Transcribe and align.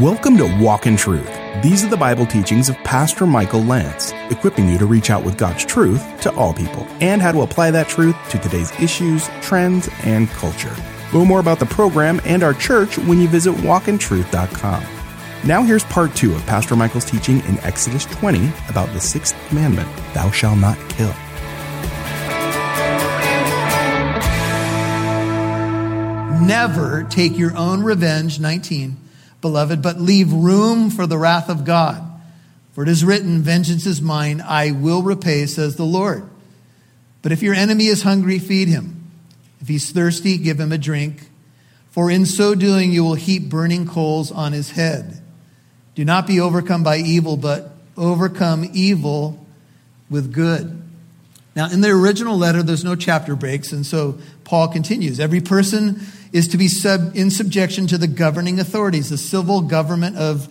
Welcome 0.00 0.38
to 0.38 0.46
Walk 0.58 0.86
in 0.86 0.96
Truth. 0.96 1.30
These 1.62 1.84
are 1.84 1.90
the 1.90 1.96
Bible 1.96 2.24
teachings 2.24 2.70
of 2.70 2.76
Pastor 2.84 3.26
Michael 3.26 3.62
Lance, 3.62 4.12
equipping 4.30 4.66
you 4.66 4.78
to 4.78 4.86
reach 4.86 5.10
out 5.10 5.22
with 5.22 5.36
God's 5.36 5.62
truth 5.62 6.02
to 6.22 6.34
all 6.36 6.54
people 6.54 6.86
and 7.02 7.20
how 7.20 7.32
to 7.32 7.42
apply 7.42 7.70
that 7.72 7.86
truth 7.86 8.16
to 8.30 8.38
today's 8.38 8.72
issues, 8.80 9.28
trends, 9.42 9.90
and 10.04 10.30
culture. 10.30 10.74
Learn 11.12 11.28
more 11.28 11.38
about 11.38 11.58
the 11.58 11.66
program 11.66 12.18
and 12.24 12.42
our 12.42 12.54
church 12.54 12.96
when 12.96 13.20
you 13.20 13.28
visit 13.28 13.52
walkintruth.com. 13.56 14.82
Now, 15.44 15.62
here's 15.62 15.84
part 15.84 16.16
two 16.16 16.34
of 16.34 16.46
Pastor 16.46 16.76
Michael's 16.76 17.04
teaching 17.04 17.40
in 17.40 17.58
Exodus 17.58 18.06
20 18.06 18.50
about 18.70 18.90
the 18.94 19.00
sixth 19.00 19.36
commandment 19.48 19.94
Thou 20.14 20.30
shalt 20.30 20.60
not 20.60 20.78
kill. 20.88 21.12
Never 26.46 27.06
take 27.10 27.36
your 27.36 27.54
own 27.54 27.82
revenge, 27.82 28.40
19, 28.40 28.96
beloved, 29.40 29.82
but 29.82 30.00
leave 30.00 30.32
room 30.32 30.90
for 30.90 31.06
the 31.06 31.18
wrath 31.18 31.48
of 31.48 31.64
God. 31.64 32.02
For 32.72 32.82
it 32.82 32.88
is 32.88 33.04
written, 33.04 33.42
Vengeance 33.42 33.86
is 33.86 34.00
mine, 34.00 34.40
I 34.40 34.70
will 34.70 35.02
repay, 35.02 35.46
says 35.46 35.76
the 35.76 35.84
Lord. 35.84 36.28
But 37.22 37.32
if 37.32 37.42
your 37.42 37.54
enemy 37.54 37.86
is 37.86 38.02
hungry, 38.02 38.38
feed 38.38 38.68
him. 38.68 39.10
If 39.60 39.68
he's 39.68 39.90
thirsty, 39.90 40.38
give 40.38 40.58
him 40.58 40.72
a 40.72 40.78
drink. 40.78 41.28
For 41.90 42.10
in 42.10 42.24
so 42.24 42.54
doing, 42.54 42.92
you 42.92 43.04
will 43.04 43.14
heap 43.14 43.48
burning 43.48 43.86
coals 43.86 44.30
on 44.30 44.52
his 44.52 44.70
head. 44.70 45.20
Do 45.94 46.04
not 46.04 46.26
be 46.26 46.40
overcome 46.40 46.82
by 46.82 46.98
evil, 46.98 47.36
but 47.36 47.72
overcome 47.96 48.70
evil 48.72 49.44
with 50.08 50.32
good. 50.32 50.80
Now, 51.56 51.68
in 51.68 51.80
the 51.80 51.90
original 51.90 52.38
letter, 52.38 52.62
there's 52.62 52.84
no 52.84 52.94
chapter 52.94 53.34
breaks, 53.34 53.72
and 53.72 53.84
so 53.84 54.18
Paul 54.44 54.68
continues. 54.68 55.18
Every 55.18 55.40
person 55.40 56.00
is 56.32 56.48
to 56.48 56.56
be 56.56 56.68
sub, 56.68 57.16
in 57.16 57.30
subjection 57.30 57.88
to 57.88 57.98
the 57.98 58.06
governing 58.06 58.60
authorities, 58.60 59.10
the 59.10 59.18
civil 59.18 59.60
government 59.60 60.16
of 60.16 60.48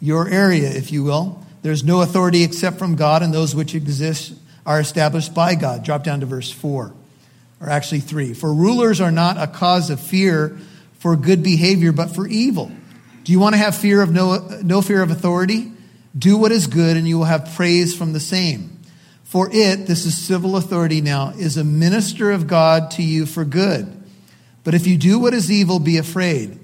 your 0.00 0.28
area, 0.28 0.68
if 0.70 0.90
you 0.90 1.04
will. 1.04 1.44
There's 1.62 1.84
no 1.84 2.00
authority 2.00 2.42
except 2.42 2.78
from 2.78 2.96
God, 2.96 3.22
and 3.22 3.32
those 3.32 3.54
which 3.54 3.74
exist 3.74 4.32
are 4.66 4.80
established 4.80 5.34
by 5.34 5.54
God. 5.54 5.84
Drop 5.84 6.02
down 6.02 6.20
to 6.20 6.26
verse 6.26 6.50
4, 6.50 6.92
or 7.60 7.68
actually 7.68 8.00
3. 8.00 8.34
For 8.34 8.52
rulers 8.52 9.00
are 9.00 9.12
not 9.12 9.36
a 9.36 9.46
cause 9.46 9.90
of 9.90 10.00
fear 10.00 10.58
for 10.98 11.14
good 11.16 11.42
behavior, 11.42 11.92
but 11.92 12.14
for 12.14 12.26
evil. 12.26 12.72
Do 13.22 13.32
you 13.32 13.38
want 13.38 13.54
to 13.54 13.58
have 13.58 13.76
fear 13.76 14.02
of 14.02 14.10
no, 14.10 14.60
no 14.62 14.82
fear 14.82 15.02
of 15.02 15.10
authority? 15.10 15.70
Do 16.18 16.36
what 16.36 16.50
is 16.50 16.66
good, 16.66 16.96
and 16.96 17.06
you 17.06 17.18
will 17.18 17.24
have 17.26 17.54
praise 17.54 17.94
from 17.94 18.12
the 18.12 18.20
same. 18.20 18.69
For 19.30 19.48
it, 19.52 19.86
this 19.86 20.06
is 20.06 20.18
civil 20.18 20.56
authority 20.56 21.00
now, 21.00 21.28
is 21.38 21.56
a 21.56 21.62
minister 21.62 22.32
of 22.32 22.48
God 22.48 22.90
to 22.92 23.02
you 23.04 23.26
for 23.26 23.44
good. 23.44 23.86
But 24.64 24.74
if 24.74 24.88
you 24.88 24.98
do 24.98 25.20
what 25.20 25.34
is 25.34 25.52
evil, 25.52 25.78
be 25.78 25.98
afraid. 25.98 26.58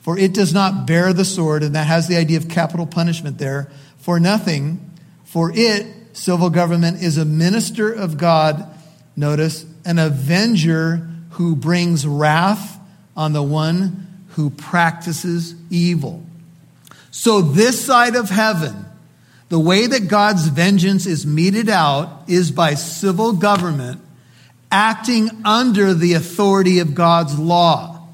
For 0.00 0.18
it 0.18 0.32
does 0.32 0.54
not 0.54 0.86
bear 0.86 1.12
the 1.12 1.26
sword, 1.26 1.62
and 1.62 1.74
that 1.74 1.86
has 1.86 2.08
the 2.08 2.16
idea 2.16 2.38
of 2.38 2.48
capital 2.48 2.86
punishment 2.86 3.36
there, 3.36 3.70
for 3.98 4.18
nothing. 4.18 4.80
For 5.24 5.52
it, 5.54 5.86
civil 6.14 6.48
government, 6.48 7.02
is 7.02 7.18
a 7.18 7.26
minister 7.26 7.92
of 7.92 8.16
God, 8.16 8.66
notice, 9.14 9.66
an 9.84 9.98
avenger 9.98 11.06
who 11.32 11.54
brings 11.54 12.06
wrath 12.06 12.80
on 13.14 13.34
the 13.34 13.42
one 13.42 14.24
who 14.28 14.48
practices 14.48 15.54
evil. 15.68 16.24
So, 17.10 17.42
this 17.42 17.84
side 17.84 18.16
of 18.16 18.30
heaven, 18.30 18.86
the 19.48 19.58
way 19.58 19.86
that 19.86 20.08
God's 20.08 20.48
vengeance 20.48 21.06
is 21.06 21.24
meted 21.24 21.68
out 21.68 22.24
is 22.28 22.50
by 22.50 22.74
civil 22.74 23.32
government 23.32 24.00
acting 24.70 25.30
under 25.44 25.94
the 25.94 26.14
authority 26.14 26.80
of 26.80 26.94
God's 26.94 27.38
law. 27.38 28.08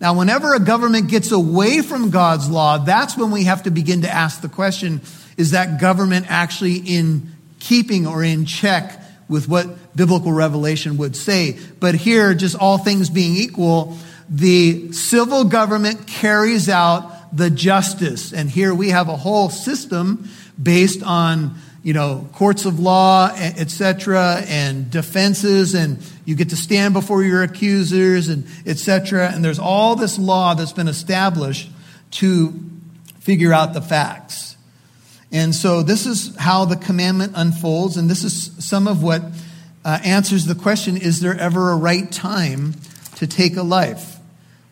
Now, 0.00 0.16
whenever 0.16 0.54
a 0.54 0.60
government 0.60 1.08
gets 1.08 1.32
away 1.32 1.82
from 1.82 2.10
God's 2.10 2.48
law, 2.48 2.78
that's 2.78 3.16
when 3.16 3.32
we 3.32 3.44
have 3.44 3.64
to 3.64 3.70
begin 3.70 4.02
to 4.02 4.10
ask 4.10 4.40
the 4.40 4.48
question 4.48 5.00
is 5.36 5.50
that 5.50 5.80
government 5.80 6.26
actually 6.28 6.76
in 6.76 7.32
keeping 7.58 8.06
or 8.06 8.22
in 8.22 8.44
check 8.44 9.02
with 9.28 9.48
what 9.48 9.96
biblical 9.96 10.32
revelation 10.32 10.96
would 10.98 11.16
say? 11.16 11.58
But 11.80 11.96
here, 11.96 12.32
just 12.34 12.56
all 12.56 12.78
things 12.78 13.10
being 13.10 13.34
equal, 13.34 13.98
the 14.28 14.92
civil 14.92 15.44
government 15.44 16.06
carries 16.06 16.68
out 16.68 17.36
the 17.36 17.50
justice. 17.50 18.32
And 18.32 18.48
here 18.48 18.72
we 18.74 18.90
have 18.90 19.08
a 19.08 19.16
whole 19.16 19.50
system 19.50 20.30
based 20.60 21.02
on 21.02 21.56
you 21.82 21.92
know, 21.94 22.28
courts 22.34 22.64
of 22.64 22.80
law, 22.80 23.30
etc., 23.34 24.42
and 24.46 24.90
defenses, 24.90 25.74
and 25.74 25.98
you 26.24 26.34
get 26.34 26.50
to 26.50 26.56
stand 26.56 26.92
before 26.92 27.22
your 27.22 27.42
accusers, 27.42 28.28
and 28.28 28.46
etc. 28.66 29.30
And 29.32 29.44
there's 29.44 29.58
all 29.58 29.96
this 29.96 30.18
law 30.18 30.54
that's 30.54 30.72
been 30.72 30.88
established 30.88 31.70
to 32.10 32.52
figure 33.20 33.52
out 33.52 33.74
the 33.74 33.80
facts. 33.80 34.56
And 35.30 35.54
so 35.54 35.82
this 35.82 36.06
is 36.06 36.34
how 36.36 36.64
the 36.64 36.76
commandment 36.76 37.32
unfolds, 37.36 37.96
and 37.96 38.10
this 38.10 38.24
is 38.24 38.52
some 38.58 38.88
of 38.88 39.02
what 39.02 39.22
uh, 39.84 39.98
answers 40.04 40.46
the 40.46 40.54
question 40.54 40.96
is 40.96 41.20
there 41.20 41.38
ever 41.38 41.70
a 41.70 41.76
right 41.76 42.10
time 42.10 42.74
to 43.16 43.26
take 43.26 43.56
a 43.56 43.62
life? 43.62 44.16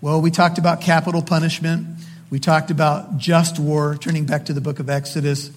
Well, 0.00 0.20
we 0.20 0.30
talked 0.30 0.58
about 0.58 0.80
capital 0.80 1.22
punishment, 1.22 1.86
we 2.30 2.41
talked 2.41 2.70
about 2.70 3.16
just 3.18 3.58
war, 3.58 3.97
turning 3.97 4.24
back 4.24 4.47
to 4.47 4.53
the 4.53 4.60
book 4.60 4.80
of 4.80 4.91
Exodus. 4.91 5.50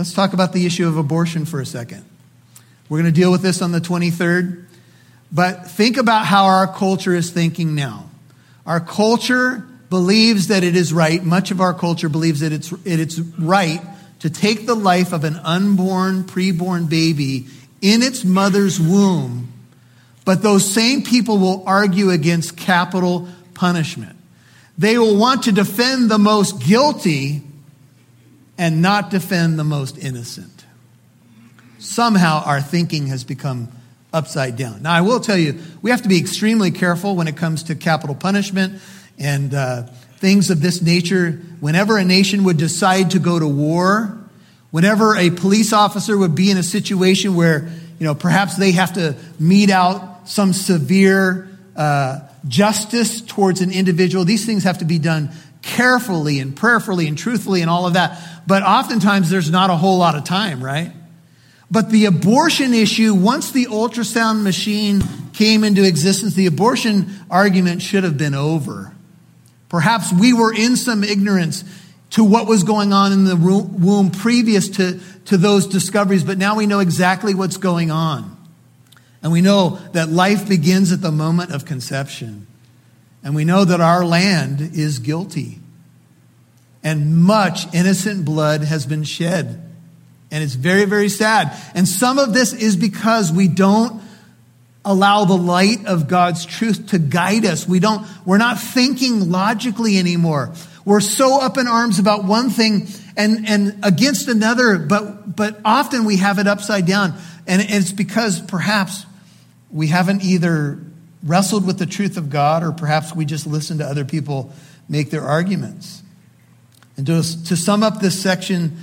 Let's 0.00 0.14
talk 0.14 0.32
about 0.32 0.54
the 0.54 0.64
issue 0.64 0.88
of 0.88 0.96
abortion 0.96 1.44
for 1.44 1.60
a 1.60 1.66
second. 1.66 2.06
We're 2.88 3.02
going 3.02 3.12
to 3.12 3.20
deal 3.20 3.30
with 3.30 3.42
this 3.42 3.60
on 3.60 3.70
the 3.70 3.82
23rd, 3.82 4.64
but 5.30 5.66
think 5.66 5.98
about 5.98 6.24
how 6.24 6.46
our 6.46 6.66
culture 6.66 7.14
is 7.14 7.28
thinking 7.28 7.74
now. 7.74 8.08
Our 8.64 8.80
culture 8.80 9.58
believes 9.90 10.46
that 10.46 10.64
it 10.64 10.74
is 10.74 10.90
right, 10.94 11.22
much 11.22 11.50
of 11.50 11.60
our 11.60 11.74
culture 11.74 12.08
believes 12.08 12.40
that 12.40 12.50
it's, 12.50 12.72
it's 12.86 13.18
right 13.18 13.82
to 14.20 14.30
take 14.30 14.64
the 14.64 14.74
life 14.74 15.12
of 15.12 15.24
an 15.24 15.36
unborn, 15.36 16.24
preborn 16.24 16.88
baby 16.88 17.48
in 17.82 18.00
its 18.00 18.24
mother's 18.24 18.80
womb, 18.80 19.52
but 20.24 20.40
those 20.40 20.64
same 20.64 21.02
people 21.02 21.36
will 21.36 21.62
argue 21.66 22.08
against 22.08 22.56
capital 22.56 23.28
punishment. 23.52 24.16
They 24.78 24.96
will 24.96 25.18
want 25.18 25.42
to 25.42 25.52
defend 25.52 26.10
the 26.10 26.16
most 26.16 26.58
guilty 26.58 27.42
and 28.60 28.82
not 28.82 29.08
defend 29.08 29.58
the 29.58 29.64
most 29.64 29.96
innocent. 29.96 30.66
Somehow 31.78 32.42
our 32.44 32.60
thinking 32.60 33.06
has 33.06 33.24
become 33.24 33.68
upside 34.12 34.56
down. 34.56 34.82
Now, 34.82 34.92
I 34.92 35.00
will 35.00 35.18
tell 35.18 35.38
you, 35.38 35.58
we 35.80 35.90
have 35.90 36.02
to 36.02 36.10
be 36.10 36.18
extremely 36.18 36.70
careful 36.70 37.16
when 37.16 37.26
it 37.26 37.38
comes 37.38 37.62
to 37.64 37.74
capital 37.74 38.14
punishment 38.14 38.82
and 39.18 39.54
uh, 39.54 39.84
things 40.18 40.50
of 40.50 40.60
this 40.60 40.82
nature. 40.82 41.40
Whenever 41.60 41.96
a 41.96 42.04
nation 42.04 42.44
would 42.44 42.58
decide 42.58 43.12
to 43.12 43.18
go 43.18 43.38
to 43.38 43.48
war, 43.48 44.18
whenever 44.70 45.16
a 45.16 45.30
police 45.30 45.72
officer 45.72 46.18
would 46.18 46.34
be 46.34 46.50
in 46.50 46.58
a 46.58 46.62
situation 46.62 47.36
where, 47.36 47.66
you 47.98 48.04
know, 48.04 48.14
perhaps 48.14 48.58
they 48.58 48.72
have 48.72 48.92
to 48.92 49.16
mete 49.38 49.70
out 49.70 50.28
some 50.28 50.52
severe 50.52 51.48
uh, 51.76 52.20
justice 52.46 53.22
towards 53.22 53.62
an 53.62 53.72
individual, 53.72 54.26
these 54.26 54.44
things 54.44 54.64
have 54.64 54.76
to 54.78 54.84
be 54.84 54.98
done 54.98 55.30
carefully 55.62 56.40
and 56.40 56.56
prayerfully 56.56 57.06
and 57.06 57.18
truthfully 57.18 57.60
and 57.60 57.70
all 57.70 57.86
of 57.86 57.94
that. 57.94 58.18
But 58.46 58.62
oftentimes 58.62 59.30
there's 59.30 59.50
not 59.50 59.70
a 59.70 59.76
whole 59.76 59.98
lot 59.98 60.14
of 60.14 60.24
time, 60.24 60.62
right? 60.62 60.92
But 61.70 61.90
the 61.90 62.06
abortion 62.06 62.74
issue, 62.74 63.14
once 63.14 63.52
the 63.52 63.66
ultrasound 63.66 64.42
machine 64.42 65.02
came 65.32 65.62
into 65.62 65.86
existence, 65.86 66.34
the 66.34 66.46
abortion 66.46 67.10
argument 67.30 67.82
should 67.82 68.04
have 68.04 68.18
been 68.18 68.34
over. 68.34 68.92
Perhaps 69.68 70.12
we 70.12 70.32
were 70.32 70.52
in 70.52 70.76
some 70.76 71.04
ignorance 71.04 71.64
to 72.10 72.24
what 72.24 72.48
was 72.48 72.64
going 72.64 72.92
on 72.92 73.12
in 73.12 73.24
the 73.24 73.36
womb 73.36 74.10
previous 74.10 74.68
to, 74.68 74.98
to 75.26 75.36
those 75.36 75.68
discoveries, 75.68 76.24
but 76.24 76.38
now 76.38 76.56
we 76.56 76.66
know 76.66 76.80
exactly 76.80 77.34
what's 77.34 77.56
going 77.56 77.92
on. 77.92 78.36
And 79.22 79.30
we 79.30 79.42
know 79.42 79.78
that 79.92 80.08
life 80.08 80.48
begins 80.48 80.90
at 80.90 81.02
the 81.02 81.12
moment 81.12 81.52
of 81.52 81.64
conception. 81.64 82.48
And 83.22 83.34
we 83.34 83.44
know 83.44 83.64
that 83.64 83.80
our 83.80 84.04
land 84.04 84.60
is 84.60 84.98
guilty. 84.98 85.58
And 86.82 87.22
much 87.22 87.72
innocent 87.74 88.24
blood 88.24 88.62
has 88.62 88.86
been 88.86 89.04
shed. 89.04 89.70
And 90.30 90.44
it's 90.44 90.54
very, 90.54 90.84
very 90.84 91.08
sad. 91.08 91.52
And 91.74 91.86
some 91.86 92.18
of 92.18 92.32
this 92.32 92.52
is 92.52 92.76
because 92.76 93.32
we 93.32 93.48
don't 93.48 94.00
allow 94.84 95.24
the 95.24 95.36
light 95.36 95.86
of 95.86 96.08
God's 96.08 96.46
truth 96.46 96.88
to 96.88 96.98
guide 96.98 97.44
us. 97.44 97.68
We 97.68 97.80
don't, 97.80 98.06
we're 98.24 98.38
not 98.38 98.58
thinking 98.58 99.30
logically 99.30 99.98
anymore. 99.98 100.54
We're 100.84 101.00
so 101.00 101.40
up 101.40 101.58
in 101.58 101.68
arms 101.68 101.98
about 101.98 102.24
one 102.24 102.48
thing 102.48 102.86
and, 103.16 103.46
and 103.46 103.80
against 103.82 104.28
another, 104.28 104.78
but, 104.78 105.36
but 105.36 105.60
often 105.64 106.06
we 106.06 106.16
have 106.16 106.38
it 106.38 106.46
upside 106.46 106.86
down. 106.86 107.14
And 107.46 107.60
it's 107.60 107.92
because 107.92 108.40
perhaps 108.40 109.04
we 109.70 109.88
haven't 109.88 110.22
either 110.22 110.78
wrestled 111.22 111.66
with 111.66 111.78
the 111.78 111.86
truth 111.86 112.16
of 112.16 112.30
God, 112.30 112.62
or 112.62 112.72
perhaps 112.72 113.14
we 113.14 113.24
just 113.24 113.46
listen 113.46 113.78
to 113.78 113.84
other 113.84 114.04
people 114.04 114.52
make 114.88 115.10
their 115.10 115.22
arguments. 115.22 116.02
And 116.96 117.06
to, 117.06 117.22
to 117.46 117.56
sum 117.56 117.82
up 117.82 118.00
this 118.00 118.20
section, 118.20 118.76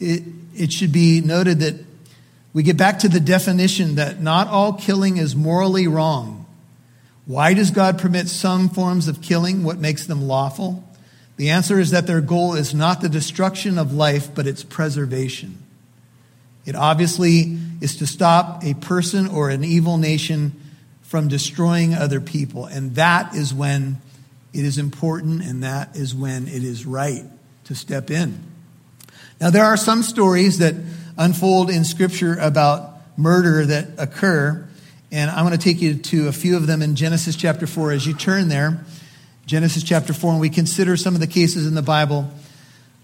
it, 0.00 0.22
it 0.54 0.72
should 0.72 0.92
be 0.92 1.20
noted 1.20 1.60
that 1.60 1.84
we 2.52 2.62
get 2.62 2.76
back 2.76 3.00
to 3.00 3.08
the 3.08 3.20
definition 3.20 3.96
that 3.96 4.20
not 4.20 4.48
all 4.48 4.74
killing 4.74 5.16
is 5.16 5.34
morally 5.34 5.86
wrong. 5.86 6.46
Why 7.24 7.54
does 7.54 7.70
God 7.70 7.98
permit 7.98 8.28
some 8.28 8.68
forms 8.68 9.08
of 9.08 9.22
killing? 9.22 9.62
What 9.64 9.78
makes 9.78 10.06
them 10.06 10.22
lawful? 10.22 10.84
The 11.36 11.50
answer 11.50 11.78
is 11.80 11.90
that 11.92 12.06
their 12.06 12.20
goal 12.20 12.54
is 12.54 12.74
not 12.74 13.00
the 13.00 13.08
destruction 13.08 13.78
of 13.78 13.92
life, 13.92 14.34
but 14.34 14.46
its 14.46 14.62
preservation. 14.62 15.58
It 16.66 16.76
obviously 16.76 17.58
is 17.80 17.96
to 17.96 18.06
stop 18.06 18.64
a 18.64 18.74
person 18.74 19.28
or 19.28 19.50
an 19.50 19.64
evil 19.64 19.98
nation 19.98 20.60
from 21.12 21.28
destroying 21.28 21.92
other 21.92 22.22
people. 22.22 22.64
And 22.64 22.94
that 22.94 23.34
is 23.34 23.52
when 23.52 24.00
it 24.54 24.64
is 24.64 24.78
important 24.78 25.42
and 25.42 25.62
that 25.62 25.94
is 25.94 26.14
when 26.14 26.48
it 26.48 26.64
is 26.64 26.86
right 26.86 27.24
to 27.64 27.74
step 27.74 28.10
in. 28.10 28.42
Now, 29.38 29.50
there 29.50 29.66
are 29.66 29.76
some 29.76 30.02
stories 30.02 30.60
that 30.60 30.74
unfold 31.18 31.68
in 31.68 31.84
Scripture 31.84 32.38
about 32.40 33.18
murder 33.18 33.66
that 33.66 33.88
occur. 33.98 34.66
And 35.10 35.30
I 35.30 35.42
want 35.42 35.54
to 35.54 35.60
take 35.60 35.82
you 35.82 35.96
to 35.96 36.28
a 36.28 36.32
few 36.32 36.56
of 36.56 36.66
them 36.66 36.80
in 36.80 36.96
Genesis 36.96 37.36
chapter 37.36 37.66
4. 37.66 37.92
As 37.92 38.06
you 38.06 38.14
turn 38.14 38.48
there, 38.48 38.82
Genesis 39.44 39.82
chapter 39.82 40.14
4, 40.14 40.32
and 40.32 40.40
we 40.40 40.48
consider 40.48 40.96
some 40.96 41.12
of 41.12 41.20
the 41.20 41.26
cases 41.26 41.66
in 41.66 41.74
the 41.74 41.82
Bible. 41.82 42.32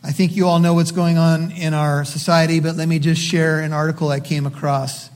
I 0.03 0.13
think 0.13 0.35
you 0.35 0.49
all 0.49 0.61
know 0.61 0.73
what's 0.73 0.93
going 0.93 1.19
on 1.19 1.51
in 1.51 1.75
our 1.75 2.07
society, 2.07 2.61
but 2.61 2.75
let 2.75 2.89
me 2.89 3.01
just 3.01 3.21
share 3.21 3.61
an 3.61 3.75
article 3.75 4.09
I 4.09 4.21
came 4.21 4.47
across. 4.47 5.11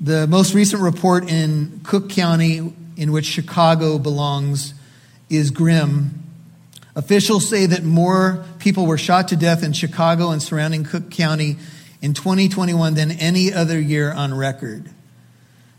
The 0.00 0.28
most 0.28 0.54
recent 0.54 0.80
report 0.80 1.28
in 1.28 1.80
Cook 1.82 2.08
County, 2.10 2.72
in 2.96 3.10
which 3.10 3.24
Chicago 3.26 3.98
belongs, 3.98 4.72
is 5.28 5.50
grim. 5.50 6.22
Officials 6.94 7.48
say 7.48 7.66
that 7.66 7.82
more 7.82 8.44
people 8.60 8.86
were 8.86 8.96
shot 8.96 9.26
to 9.28 9.36
death 9.36 9.64
in 9.64 9.72
Chicago 9.72 10.30
and 10.30 10.40
surrounding 10.40 10.84
Cook 10.84 11.10
County 11.10 11.56
in 12.00 12.14
2021 12.14 12.94
than 12.94 13.10
any 13.10 13.52
other 13.52 13.80
year 13.80 14.12
on 14.12 14.32
record. 14.32 14.88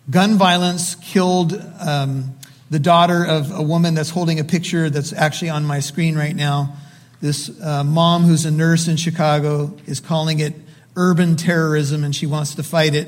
Gun 0.09 0.37
violence 0.37 0.95
killed 0.95 1.53
um, 1.79 2.35
the 2.69 2.79
daughter 2.79 3.25
of 3.25 3.57
a 3.57 3.63
woman 3.63 3.93
that's 3.93 4.09
holding 4.09 4.37
a 4.41 4.43
picture 4.43 4.89
that's 4.89 5.13
actually 5.13 5.49
on 5.49 5.63
my 5.63 5.79
screen 5.79 6.17
right 6.17 6.35
now. 6.35 6.75
This 7.21 7.49
uh, 7.61 7.85
mom, 7.85 8.23
who's 8.23 8.43
a 8.43 8.51
nurse 8.51 8.89
in 8.89 8.97
Chicago, 8.97 9.77
is 9.85 10.01
calling 10.01 10.41
it 10.41 10.55
urban 10.97 11.37
terrorism 11.37 12.03
and 12.03 12.13
she 12.13 12.25
wants 12.25 12.55
to 12.55 12.63
fight 12.63 12.95
it 12.95 13.07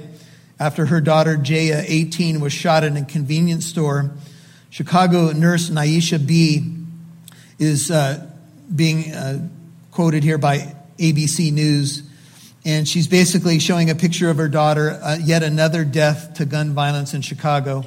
after 0.62 0.86
her 0.86 1.02
daughter, 1.02 1.38
Jaya, 1.38 1.84
18, 1.88 2.40
was 2.40 2.54
shot 2.54 2.84
in 2.84 2.96
a 2.96 3.04
convenience 3.04 3.66
store. 3.66 4.12
Chicago 4.70 5.32
nurse 5.32 5.72
Naisha 5.72 6.24
B. 6.24 6.76
is 7.58 7.90
uh, 7.90 8.30
being 8.74 9.12
uh, 9.12 9.50
quoted 9.90 10.24
here 10.24 10.38
by 10.38 10.76
ABC 11.00 11.52
News. 11.52 12.04
And 12.64 12.88
she's 12.88 13.08
basically 13.08 13.58
showing 13.58 13.90
a 13.90 13.96
picture 13.96 14.30
of 14.30 14.38
her 14.38 14.48
daughter, 14.48 15.00
uh, 15.02 15.18
yet 15.20 15.42
another 15.42 15.84
death 15.84 16.36
to 16.36 16.46
gun 16.46 16.74
violence 16.76 17.16
in 17.16 17.24
Chicago. 17.24 17.84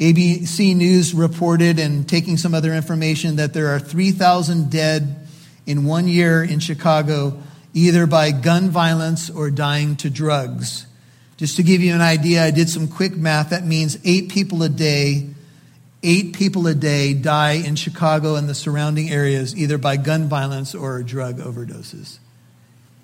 ABC 0.00 0.74
News 0.74 1.14
reported, 1.14 1.78
and 1.78 2.08
taking 2.08 2.36
some 2.36 2.52
other 2.52 2.74
information, 2.74 3.36
that 3.36 3.54
there 3.54 3.68
are 3.68 3.78
3,000 3.78 4.72
dead 4.72 5.24
in 5.66 5.84
one 5.84 6.08
year 6.08 6.42
in 6.42 6.58
Chicago, 6.58 7.40
either 7.74 8.08
by 8.08 8.32
gun 8.32 8.70
violence 8.70 9.30
or 9.30 9.52
dying 9.52 9.94
to 9.94 10.10
drugs. 10.10 10.86
Just 11.42 11.56
to 11.56 11.64
give 11.64 11.80
you 11.80 11.92
an 11.92 12.00
idea, 12.00 12.44
I 12.44 12.52
did 12.52 12.68
some 12.68 12.86
quick 12.86 13.16
math. 13.16 13.50
That 13.50 13.66
means 13.66 13.98
eight 14.04 14.28
people 14.28 14.62
a 14.62 14.68
day, 14.68 15.26
eight 16.04 16.34
people 16.34 16.68
a 16.68 16.74
day 16.76 17.14
die 17.14 17.54
in 17.54 17.74
Chicago 17.74 18.36
and 18.36 18.48
the 18.48 18.54
surrounding 18.54 19.10
areas, 19.10 19.56
either 19.56 19.76
by 19.76 19.96
gun 19.96 20.28
violence 20.28 20.72
or 20.72 21.02
drug 21.02 21.38
overdoses. 21.38 22.18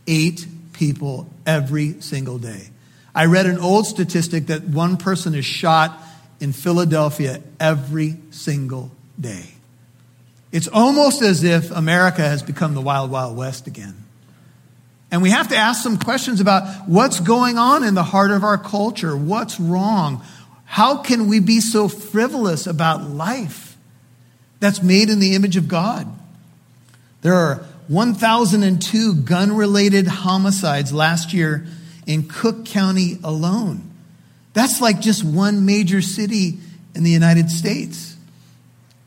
Eight 0.06 0.46
people 0.72 1.28
every 1.46 2.00
single 2.00 2.38
day. 2.38 2.68
I 3.12 3.24
read 3.24 3.46
an 3.46 3.58
old 3.58 3.88
statistic 3.88 4.46
that 4.46 4.62
one 4.62 4.98
person 4.98 5.34
is 5.34 5.44
shot 5.44 6.00
in 6.38 6.52
Philadelphia 6.52 7.42
every 7.58 8.18
single 8.30 8.92
day. 9.18 9.46
It's 10.52 10.68
almost 10.68 11.22
as 11.22 11.42
if 11.42 11.72
America 11.72 12.22
has 12.22 12.44
become 12.44 12.74
the 12.74 12.82
wild, 12.82 13.10
wild 13.10 13.36
west 13.36 13.66
again. 13.66 13.96
And 15.10 15.22
we 15.22 15.30
have 15.30 15.48
to 15.48 15.56
ask 15.56 15.82
some 15.82 15.98
questions 15.98 16.40
about 16.40 16.88
what's 16.88 17.20
going 17.20 17.56
on 17.56 17.82
in 17.82 17.94
the 17.94 18.02
heart 18.02 18.30
of 18.30 18.44
our 18.44 18.58
culture. 18.58 19.16
What's 19.16 19.58
wrong? 19.58 20.22
How 20.64 20.98
can 20.98 21.28
we 21.28 21.40
be 21.40 21.60
so 21.60 21.88
frivolous 21.88 22.66
about 22.66 23.02
life 23.02 23.76
that's 24.60 24.82
made 24.82 25.08
in 25.08 25.18
the 25.18 25.34
image 25.34 25.56
of 25.56 25.66
God? 25.66 26.06
There 27.22 27.34
are 27.34 27.64
1,002 27.88 29.14
gun 29.14 29.56
related 29.56 30.06
homicides 30.06 30.92
last 30.92 31.32
year 31.32 31.66
in 32.06 32.28
Cook 32.28 32.66
County 32.66 33.18
alone. 33.24 33.90
That's 34.52 34.80
like 34.80 35.00
just 35.00 35.24
one 35.24 35.64
major 35.64 36.02
city 36.02 36.58
in 36.94 37.02
the 37.02 37.10
United 37.10 37.50
States. 37.50 38.16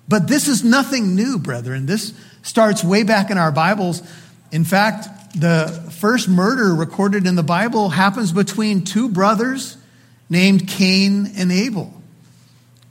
But 0.07 0.27
this 0.27 0.47
is 0.47 0.63
nothing 0.63 1.15
new, 1.15 1.37
brethren. 1.37 1.85
This 1.85 2.13
starts 2.41 2.83
way 2.83 3.03
back 3.03 3.29
in 3.29 3.37
our 3.37 3.51
Bibles. 3.51 4.01
In 4.51 4.63
fact, 4.63 5.07
the 5.35 5.91
first 5.99 6.27
murder 6.27 6.73
recorded 6.73 7.25
in 7.25 7.35
the 7.35 7.43
Bible 7.43 7.89
happens 7.89 8.31
between 8.31 8.83
two 8.83 9.09
brothers 9.09 9.77
named 10.29 10.67
Cain 10.67 11.31
and 11.35 11.51
Abel. 11.51 11.93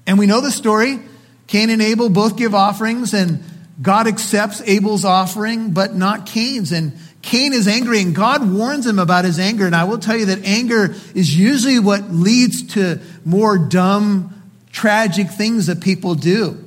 And 0.06 0.18
we 0.18 0.26
know 0.26 0.40
the 0.40 0.50
story. 0.50 0.98
Cain 1.46 1.70
and 1.70 1.82
Abel 1.82 2.08
both 2.08 2.36
give 2.36 2.54
offerings, 2.54 3.12
and 3.14 3.42
God 3.82 4.06
accepts 4.06 4.60
Abel's 4.62 5.04
offering, 5.04 5.72
but 5.72 5.94
not 5.94 6.26
Cain's. 6.26 6.72
And 6.72 6.92
Cain 7.22 7.52
is 7.52 7.68
angry, 7.68 8.00
and 8.00 8.14
God 8.14 8.50
warns 8.50 8.86
him 8.86 8.98
about 8.98 9.24
his 9.24 9.38
anger. 9.38 9.66
And 9.66 9.74
I 9.74 9.84
will 9.84 9.98
tell 9.98 10.16
you 10.16 10.26
that 10.26 10.44
anger 10.44 10.94
is 11.14 11.36
usually 11.36 11.78
what 11.78 12.10
leads 12.10 12.74
to 12.74 13.00
more 13.24 13.58
dumb, 13.58 14.50
tragic 14.72 15.28
things 15.30 15.66
that 15.66 15.80
people 15.80 16.14
do. 16.14 16.62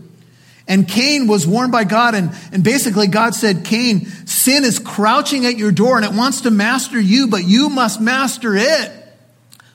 And 0.68 0.88
Cain 0.88 1.28
was 1.28 1.46
warned 1.46 1.72
by 1.72 1.84
God, 1.84 2.16
and, 2.16 2.32
and 2.52 2.64
basically 2.64 3.08
God 3.08 3.36
said, 3.36 3.66
Cain, 3.66 4.06
sin 4.44 4.64
is 4.64 4.80
crouching 4.80 5.46
at 5.46 5.58
your 5.58 5.72
door 5.72 5.98
and 5.98 6.06
it 6.06 6.14
wants 6.14 6.42
to 6.42 6.52
master 6.52 7.00
you, 7.00 7.28
but 7.28 7.44
you 7.44 7.70
must 7.70 8.02
master 8.02 8.56
it. 8.56 8.92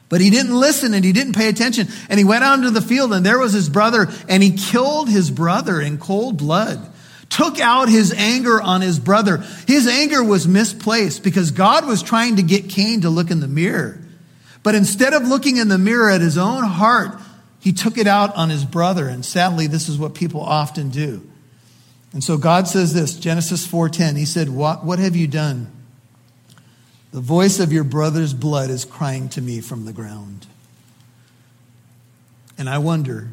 But 0.08 0.20
he 0.20 0.30
didn't 0.30 0.54
listen 0.54 0.94
and 0.94 1.04
he 1.04 1.12
didn't 1.12 1.34
pay 1.34 1.48
attention. 1.48 1.88
And 2.08 2.18
he 2.18 2.24
went 2.24 2.44
out 2.44 2.58
into 2.58 2.70
the 2.70 2.80
field, 2.80 3.12
and 3.12 3.26
there 3.26 3.38
was 3.38 3.52
his 3.52 3.68
brother, 3.68 4.08
and 4.28 4.42
he 4.42 4.52
killed 4.52 5.08
his 5.08 5.30
brother 5.30 5.80
in 5.80 5.98
cold 5.98 6.38
blood 6.38 6.94
took 7.30 7.60
out 7.60 7.88
his 7.88 8.12
anger 8.14 8.60
on 8.60 8.80
his 8.80 8.98
brother. 8.98 9.44
His 9.66 9.86
anger 9.86 10.24
was 10.24 10.48
misplaced 10.48 11.22
because 11.22 11.50
God 11.50 11.86
was 11.86 12.02
trying 12.02 12.36
to 12.36 12.42
get 12.42 12.70
Cain 12.70 13.02
to 13.02 13.10
look 13.10 13.30
in 13.30 13.40
the 13.40 13.48
mirror. 13.48 14.00
But 14.62 14.74
instead 14.74 15.12
of 15.12 15.28
looking 15.28 15.58
in 15.58 15.68
the 15.68 15.78
mirror 15.78 16.10
at 16.10 16.20
his 16.20 16.38
own 16.38 16.64
heart, 16.64 17.18
he 17.60 17.72
took 17.72 17.98
it 17.98 18.06
out 18.06 18.34
on 18.34 18.50
his 18.50 18.64
brother. 18.64 19.08
And 19.08 19.24
sadly, 19.24 19.66
this 19.66 19.88
is 19.88 19.98
what 19.98 20.14
people 20.14 20.40
often 20.40 20.90
do. 20.90 21.22
And 22.12 22.24
so 22.24 22.36
God 22.38 22.66
says 22.68 22.94
this, 22.94 23.14
Genesis 23.14 23.66
4:10. 23.66 24.16
He 24.16 24.24
said, 24.24 24.48
"What 24.48 24.84
what 24.84 24.98
have 24.98 25.14
you 25.14 25.26
done? 25.26 25.68
The 27.12 27.20
voice 27.20 27.60
of 27.60 27.72
your 27.72 27.84
brother's 27.84 28.34
blood 28.34 28.70
is 28.70 28.84
crying 28.84 29.28
to 29.30 29.40
me 29.40 29.60
from 29.60 29.84
the 29.84 29.92
ground." 29.92 30.46
And 32.56 32.68
I 32.68 32.78
wonder 32.78 33.28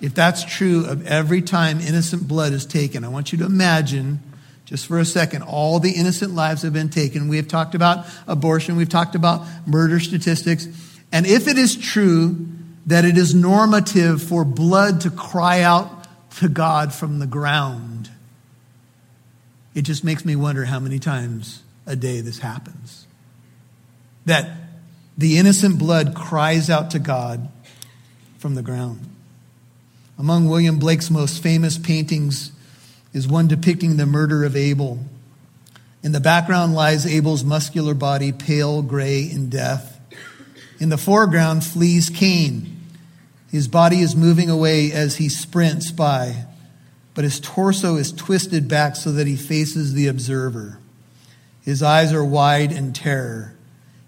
if 0.00 0.14
that's 0.14 0.44
true 0.44 0.84
of 0.84 1.06
every 1.06 1.42
time 1.42 1.80
innocent 1.80 2.28
blood 2.28 2.52
is 2.52 2.66
taken, 2.66 3.02
I 3.02 3.08
want 3.08 3.32
you 3.32 3.38
to 3.38 3.44
imagine 3.44 4.20
just 4.66 4.86
for 4.86 4.98
a 4.98 5.04
second 5.04 5.42
all 5.42 5.78
the 5.78 5.92
innocent 5.92 6.34
lives 6.34 6.62
have 6.62 6.72
been 6.72 6.90
taken. 6.90 7.28
We 7.28 7.36
have 7.36 7.48
talked 7.48 7.74
about 7.74 8.06
abortion, 8.26 8.76
we've 8.76 8.88
talked 8.88 9.14
about 9.14 9.46
murder 9.66 10.00
statistics. 10.00 10.68
And 11.12 11.24
if 11.24 11.48
it 11.48 11.56
is 11.56 11.76
true 11.76 12.46
that 12.86 13.04
it 13.04 13.16
is 13.16 13.34
normative 13.34 14.22
for 14.22 14.44
blood 14.44 15.00
to 15.02 15.10
cry 15.10 15.62
out 15.62 15.95
to 16.36 16.48
God 16.48 16.92
from 16.92 17.18
the 17.18 17.26
ground, 17.26 18.10
it 19.74 19.82
just 19.82 20.04
makes 20.04 20.24
me 20.24 20.36
wonder 20.36 20.64
how 20.64 20.80
many 20.80 20.98
times 20.98 21.62
a 21.86 21.96
day 21.96 22.20
this 22.20 22.38
happens. 22.38 23.06
That 24.24 24.50
the 25.16 25.38
innocent 25.38 25.78
blood 25.78 26.14
cries 26.14 26.68
out 26.68 26.90
to 26.92 26.98
God 26.98 27.48
from 28.38 28.54
the 28.54 28.62
ground. 28.62 29.00
Among 30.18 30.48
William 30.48 30.78
Blake's 30.78 31.10
most 31.10 31.42
famous 31.42 31.78
paintings 31.78 32.52
is 33.12 33.26
one 33.28 33.48
depicting 33.48 33.96
the 33.96 34.06
murder 34.06 34.44
of 34.44 34.56
Abel. 34.56 34.98
In 36.02 36.12
the 36.12 36.20
background 36.20 36.74
lies 36.74 37.06
Abel's 37.06 37.44
muscular 37.44 37.94
body, 37.94 38.32
pale 38.32 38.82
gray 38.82 39.22
in 39.22 39.48
death. 39.48 39.98
In 40.78 40.90
the 40.90 40.98
foreground 40.98 41.64
flees 41.64 42.10
Cain. 42.10 42.75
His 43.50 43.68
body 43.68 44.00
is 44.00 44.16
moving 44.16 44.50
away 44.50 44.92
as 44.92 45.16
he 45.16 45.28
sprints 45.28 45.92
by, 45.92 46.46
but 47.14 47.24
his 47.24 47.40
torso 47.40 47.96
is 47.96 48.12
twisted 48.12 48.68
back 48.68 48.96
so 48.96 49.12
that 49.12 49.26
he 49.26 49.36
faces 49.36 49.94
the 49.94 50.08
observer. 50.08 50.78
His 51.62 51.82
eyes 51.82 52.12
are 52.12 52.24
wide 52.24 52.72
in 52.72 52.92
terror, 52.92 53.54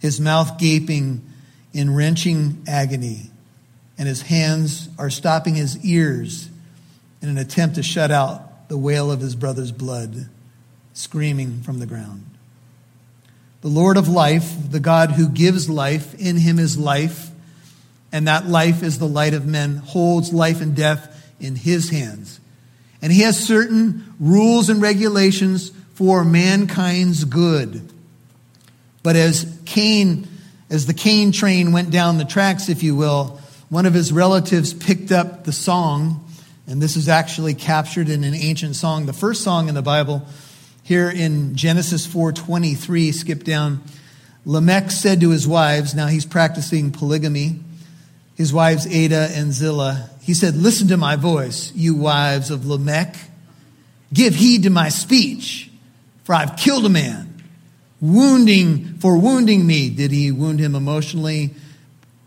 his 0.00 0.20
mouth 0.20 0.58
gaping 0.58 1.24
in 1.72 1.94
wrenching 1.94 2.62
agony 2.66 3.30
and 3.98 4.06
his 4.06 4.22
hands 4.22 4.88
are 4.96 5.10
stopping 5.10 5.56
his 5.56 5.84
ears 5.84 6.48
in 7.20 7.28
an 7.28 7.36
attempt 7.36 7.74
to 7.74 7.82
shut 7.82 8.12
out 8.12 8.68
the 8.68 8.78
wail 8.78 9.10
of 9.10 9.20
his 9.20 9.34
brother's 9.34 9.72
blood 9.72 10.28
screaming 10.94 11.62
from 11.62 11.80
the 11.80 11.86
ground. 11.86 12.24
The 13.60 13.68
Lord 13.68 13.96
of 13.96 14.08
life, 14.08 14.54
the 14.70 14.78
God 14.78 15.12
who 15.12 15.28
gives 15.28 15.68
life, 15.68 16.14
in 16.14 16.36
him 16.36 16.60
is 16.60 16.78
life, 16.78 17.27
and 18.12 18.26
that 18.28 18.46
life 18.46 18.82
is 18.82 18.98
the 18.98 19.08
light 19.08 19.34
of 19.34 19.46
men, 19.46 19.76
holds 19.76 20.32
life 20.32 20.60
and 20.60 20.74
death 20.74 21.14
in 21.40 21.56
his 21.56 21.90
hands. 21.90 22.40
And 23.00 23.12
he 23.12 23.20
has 23.22 23.38
certain 23.38 24.14
rules 24.18 24.68
and 24.68 24.82
regulations 24.82 25.70
for 25.94 26.24
mankind's 26.24 27.24
good. 27.24 27.92
But 29.02 29.16
as 29.16 29.58
Cain, 29.64 30.26
as 30.70 30.86
the 30.86 30.94
Cain 30.94 31.32
train 31.32 31.72
went 31.72 31.90
down 31.90 32.18
the 32.18 32.24
tracks, 32.24 32.68
if 32.68 32.82
you 32.82 32.96
will, 32.96 33.40
one 33.68 33.86
of 33.86 33.94
his 33.94 34.12
relatives 34.12 34.72
picked 34.72 35.12
up 35.12 35.44
the 35.44 35.52
song, 35.52 36.24
and 36.66 36.82
this 36.82 36.96
is 36.96 37.08
actually 37.08 37.54
captured 37.54 38.08
in 38.08 38.24
an 38.24 38.34
ancient 38.34 38.76
song, 38.76 39.06
the 39.06 39.12
first 39.12 39.42
song 39.42 39.68
in 39.68 39.74
the 39.74 39.82
Bible, 39.82 40.26
here 40.82 41.10
in 41.10 41.54
Genesis 41.54 42.06
4:23, 42.06 43.12
skip 43.12 43.44
down. 43.44 43.82
Lamech 44.46 44.90
said 44.90 45.20
to 45.20 45.30
his 45.30 45.46
wives, 45.46 45.94
now 45.94 46.06
he's 46.06 46.24
practicing 46.24 46.90
polygamy, 46.90 47.60
his 48.38 48.52
wives 48.52 48.86
Ada 48.86 49.30
and 49.32 49.52
Zillah. 49.52 50.08
He 50.22 50.32
said, 50.32 50.56
Listen 50.56 50.88
to 50.88 50.96
my 50.96 51.16
voice, 51.16 51.72
you 51.74 51.96
wives 51.96 52.50
of 52.52 52.64
Lamech. 52.64 53.16
Give 54.14 54.32
heed 54.32 54.62
to 54.62 54.70
my 54.70 54.88
speech, 54.90 55.68
for 56.22 56.34
I've 56.34 56.56
killed 56.56 56.86
a 56.86 56.88
man, 56.88 57.42
wounding 58.00 58.98
for 58.98 59.18
wounding 59.18 59.66
me. 59.66 59.90
Did 59.90 60.12
he 60.12 60.30
wound 60.30 60.60
him 60.60 60.76
emotionally? 60.76 61.50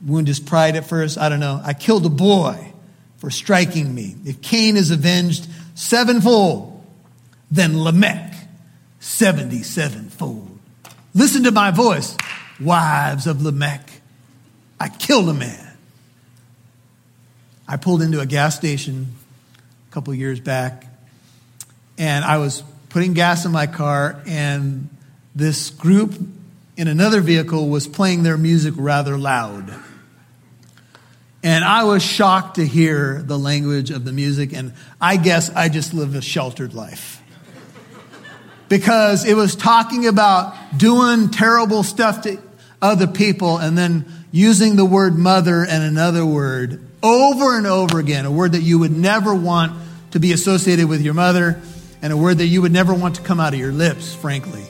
Wound 0.06 0.27
his 0.27 0.39
pride 0.41 0.75
at 0.75 0.86
first? 0.86 1.18
I 1.18 1.30
don't 1.30 1.39
know. 1.39 1.62
I 1.63 1.74
killed 1.74 2.06
a 2.06 2.10
boy 2.10 2.74
for 3.18 3.30
striking 3.30 3.96
me. 3.96 4.15
If 4.25 4.41
Cain 4.41 4.75
is 4.75 4.91
avenged 4.91 5.48
sevenfold, 5.75 6.86
then 7.50 7.82
Lamech 7.82 8.36
seventy-sevenfold. 9.00 10.60
Listen 11.13 11.44
to 11.44 11.51
my 11.51 11.72
voice, 11.72 12.18
wives 12.60 13.27
of 13.27 13.41
Lamech. 13.41 13.89
I 14.77 14.89
killed 14.89 15.30
a 15.30 15.34
man. 15.34 15.71
I 17.72 17.78
pulled 17.78 18.01
into 18.01 18.20
a 18.20 18.25
gas 18.25 18.58
station 18.58 19.16
a 19.90 19.94
couple 19.94 20.13
years 20.13 20.42
back, 20.42 20.86
and 21.98 22.25
I 22.25 22.38
was 22.38 22.63
putting 22.90 23.13
gas 23.13 23.46
in 23.46 23.54
my 23.54 23.66
car, 23.66 24.22
and 24.28 24.90
this 25.36 25.70
group 25.70 26.13
in 26.75 26.90
another 26.90 27.22
vehicle 27.22 27.70
was 27.70 27.88
playing 27.88 28.24
their 28.24 28.36
music 28.36 28.74
rather 28.75 29.18
loud. 29.18 29.74
And 31.44 31.63
I 31.63 31.86
was 31.86 32.04
shocked 32.04 32.56
to 32.56 32.68
hear 32.68 33.22
the 33.22 33.40
language 33.40 33.90
of 33.90 34.04
the 34.04 34.12
music, 34.12 34.51
and 34.51 34.74
I 35.00 35.16
guess 35.16 35.50
I 35.50 35.70
just 35.70 35.94
live 35.94 36.13
a 36.13 36.22
sheltered 36.22 36.74
life 36.74 37.24
because 38.68 39.24
it 39.24 39.38
was 39.38 39.56
talking 39.56 40.08
about 40.08 40.58
doing 40.75 41.30
terrible 41.30 41.84
stuff 41.84 42.24
to 42.24 42.38
other 42.82 43.08
people 43.08 43.60
and 43.60 43.78
then 43.78 44.04
using 44.34 44.75
the 44.75 44.84
word 44.84 45.18
mother 45.18 45.63
and 45.63 45.84
another 45.84 46.25
word 46.25 46.86
over 47.03 47.58
and 47.58 47.65
over 47.65 48.00
again, 48.00 48.25
a 48.25 48.31
word 48.31 48.53
that 48.53 48.62
you 48.62 48.79
would 48.79 48.91
never 48.91 49.34
want 49.34 49.74
to 50.12 50.20
be 50.20 50.34
associated 50.34 50.88
with 50.88 51.01
your 51.01 51.13
mother 51.13 51.62
and 52.01 52.12
a 52.12 52.17
word 52.17 52.39
that 52.39 52.48
you 52.48 52.62
would 52.62 52.72
never 52.72 52.93
want 52.93 53.15
to 53.15 53.22
come 53.22 53.39
out 53.39 53.53
of 53.53 53.60
your 53.60 53.72
lips, 53.72 54.13
frankly. 54.13 54.63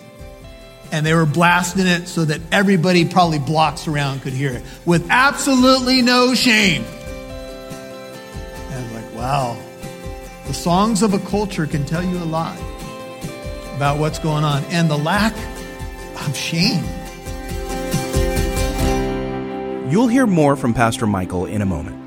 And 0.92 1.06
they 1.06 1.14
were 1.14 1.26
blasting 1.26 1.88
it 1.88 2.08
so 2.08 2.26
that 2.26 2.42
everybody, 2.52 3.06
probably 3.06 3.40
blocks 3.40 3.88
around, 3.88 4.22
could 4.22 4.34
hear 4.34 4.52
it 4.52 4.64
with 4.86 5.08
absolutely 5.10 6.02
no 6.02 6.36
shame. 6.36 6.84
And 6.84 8.74
I 8.74 8.82
was 8.84 8.92
like, 8.92 9.16
wow, 9.16 9.58
the 10.48 10.54
songs 10.54 11.02
of 11.02 11.14
a 11.14 11.20
culture 11.20 11.66
can 11.66 11.86
tell 11.86 12.04
you 12.04 12.18
a 12.18 12.26
lot 12.26 12.58
about 13.76 14.00
what's 14.00 14.20
going 14.20 14.44
on 14.44 14.64
and 14.66 14.90
the 14.90 14.98
lack 14.98 15.34
of 16.28 16.36
shame. 16.36 16.84
You'll 19.90 20.08
hear 20.08 20.28
more 20.28 20.56
from 20.56 20.74
Pastor 20.74 21.08
Michael 21.08 21.46
in 21.46 21.62
a 21.62 21.66
moment. 21.66 22.01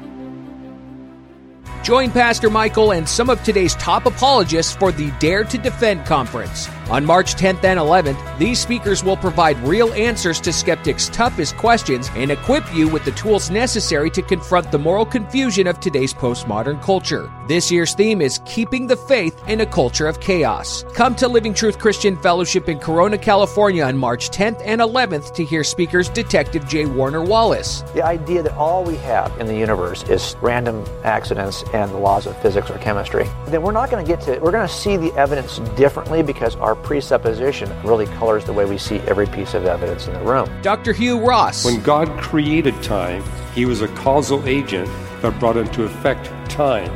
Join 1.85 2.11
Pastor 2.11 2.49
Michael 2.49 2.93
and 2.93 3.07
some 3.07 3.29
of 3.29 3.45
today's 3.45 3.75
top 3.75 4.07
apologists 4.07 4.75
for 4.75 4.91
the 4.91 5.11
Dare 5.21 5.45
to 5.45 5.59
Defend 5.59 6.07
conference. 6.07 6.67
On 6.91 7.05
March 7.05 7.35
10th 7.35 7.64
and 7.64 7.81
11th, 7.81 8.38
these 8.38 8.59
speakers 8.59 9.03
will 9.03 9.17
provide 9.17 9.59
real 9.61 9.93
answers 9.95 10.38
to 10.41 10.53
skeptics' 10.53 11.09
toughest 11.09 11.57
questions 11.57 12.11
and 12.14 12.31
equip 12.31 12.62
you 12.75 12.88
with 12.88 13.05
the 13.05 13.11
tools 13.12 13.50
necessary 13.50 14.11
to 14.11 14.23
confront 14.23 14.71
the 14.71 14.79
moral 14.79 15.07
confusion 15.07 15.67
of 15.67 15.81
today's 15.81 16.12
postmodern 16.12 16.81
culture. 16.83 17.31
This 17.49 17.71
year's 17.71 17.95
theme 17.95 18.21
is 18.21 18.41
Keeping 18.47 18.87
the 18.87 18.97
Faith 18.97 19.43
in 19.47 19.61
a 19.61 19.67
Culture 19.67 20.07
of 20.07 20.21
Chaos. 20.21 20.85
Come 20.95 21.14
to 21.17 21.29
Living 21.29 21.55
Truth 21.55 21.79
Christian 21.79 22.17
Fellowship 22.19 22.69
in 22.69 22.79
Corona, 22.79 23.17
California 23.17 23.85
on 23.85 23.97
March 23.97 24.31
10th 24.31 24.61
and 24.64 24.81
11th 24.81 25.35
to 25.35 25.45
hear 25.45 25.64
speakers 25.64 26.09
Detective 26.11 26.67
J. 26.67 26.85
Warner 26.87 27.23
Wallace. 27.23 27.83
The 27.95 28.05
idea 28.05 28.43
that 28.43 28.57
all 28.57 28.85
we 28.85 28.97
have 28.97 29.38
in 29.38 29.47
the 29.47 29.57
universe 29.57 30.03
is 30.05 30.37
random 30.43 30.85
accidents 31.03 31.62
and 31.75 31.90
the 31.90 31.99
laws 31.99 32.26
of 32.26 32.40
physics 32.40 32.71
or 32.71 32.78
chemistry, 32.78 33.28
then 33.47 33.61
we're 33.61 33.73
not 33.73 33.90
going 33.90 34.04
to 34.04 34.09
get 34.09 34.21
to, 34.21 34.38
we're 34.38 34.52
going 34.52 34.66
to 34.66 34.73
see 34.73 34.97
the 34.97 35.12
evidence 35.14 35.59
differently 35.76 36.23
because 36.23 36.54
our 36.57 36.76
presupposition 36.76 37.69
really 37.83 38.07
colors 38.07 38.45
the 38.45 38.52
way 38.52 38.64
we 38.64 38.78
see 38.78 38.99
every 39.00 39.26
piece 39.26 39.54
of 39.54 39.66
evidence 39.66 40.07
in 40.07 40.14
the 40.14 40.21
room. 40.21 40.49
Dr. 40.62 40.93
Hugh 40.93 41.19
Ross. 41.19 41.64
When 41.64 41.83
God 41.83 42.09
created 42.21 42.81
time, 42.81 43.25
he 43.54 43.66
was 43.66 43.83
a 43.83 43.88
causal 43.88 44.47
agent 44.49 44.88
that 45.21 45.38
brought 45.40 45.57
into 45.57 45.83
effect 45.83 46.31
time, 46.49 46.90